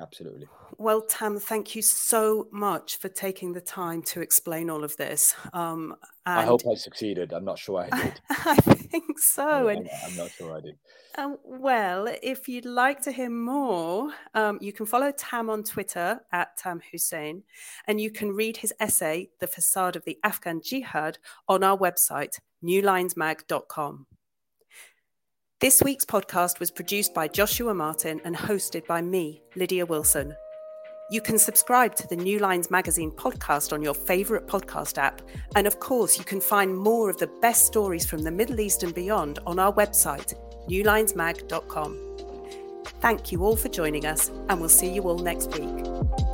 Absolutely. 0.00 0.46
Well, 0.76 1.02
Tam, 1.02 1.40
thank 1.40 1.74
you 1.74 1.82
so 1.82 2.46
much 2.52 2.98
for 2.98 3.08
taking 3.08 3.52
the 3.52 3.60
time 3.60 4.02
to 4.02 4.20
explain 4.20 4.70
all 4.70 4.84
of 4.84 4.96
this. 4.96 5.34
Um, 5.52 5.96
I 6.24 6.44
hope 6.44 6.62
I 6.70 6.74
succeeded. 6.74 7.32
I'm 7.32 7.44
not 7.44 7.58
sure 7.58 7.80
I 7.80 8.02
did. 8.02 8.20
I 8.30 8.54
think 8.56 9.18
so. 9.18 9.68
I'm, 9.68 9.88
I'm 10.06 10.16
not 10.16 10.30
sure 10.30 10.56
I 10.56 10.60
did. 10.60 10.76
Um, 11.16 11.36
well, 11.42 12.06
if 12.22 12.48
you'd 12.48 12.64
like 12.64 13.00
to 13.02 13.10
hear 13.12 13.30
more, 13.30 14.12
um, 14.34 14.58
you 14.60 14.72
can 14.72 14.86
follow 14.86 15.10
Tam 15.10 15.50
on 15.50 15.64
Twitter 15.64 16.20
at 16.30 16.56
Tam 16.56 16.80
Hussein, 16.92 17.42
and 17.86 18.00
you 18.00 18.12
can 18.12 18.30
read 18.30 18.58
his 18.58 18.72
essay, 18.78 19.30
The 19.40 19.48
Facade 19.48 19.96
of 19.96 20.04
the 20.04 20.18
Afghan 20.22 20.60
Jihad, 20.62 21.18
on 21.48 21.64
our 21.64 21.76
website, 21.76 22.38
newlinesmag.com. 22.62 24.06
This 25.60 25.82
week's 25.82 26.04
podcast 26.04 26.60
was 26.60 26.70
produced 26.70 27.12
by 27.12 27.26
Joshua 27.26 27.74
Martin 27.74 28.20
and 28.24 28.36
hosted 28.36 28.86
by 28.86 29.02
me, 29.02 29.42
Lydia 29.56 29.84
Wilson. 29.84 30.36
You 31.10 31.20
can 31.20 31.36
subscribe 31.36 31.96
to 31.96 32.06
the 32.06 32.14
New 32.14 32.38
Lines 32.38 32.70
Magazine 32.70 33.10
podcast 33.10 33.72
on 33.72 33.82
your 33.82 33.94
favourite 33.94 34.46
podcast 34.46 34.98
app. 34.98 35.20
And 35.56 35.66
of 35.66 35.80
course, 35.80 36.16
you 36.16 36.22
can 36.22 36.40
find 36.40 36.78
more 36.78 37.10
of 37.10 37.18
the 37.18 37.26
best 37.42 37.66
stories 37.66 38.06
from 38.06 38.22
the 38.22 38.30
Middle 38.30 38.60
East 38.60 38.84
and 38.84 38.94
beyond 38.94 39.40
on 39.48 39.58
our 39.58 39.72
website, 39.72 40.32
newlinesmag.com. 40.68 42.18
Thank 43.00 43.32
you 43.32 43.42
all 43.42 43.56
for 43.56 43.68
joining 43.68 44.06
us, 44.06 44.28
and 44.48 44.60
we'll 44.60 44.68
see 44.68 44.92
you 44.92 45.02
all 45.02 45.18
next 45.18 45.58
week. 45.58 46.27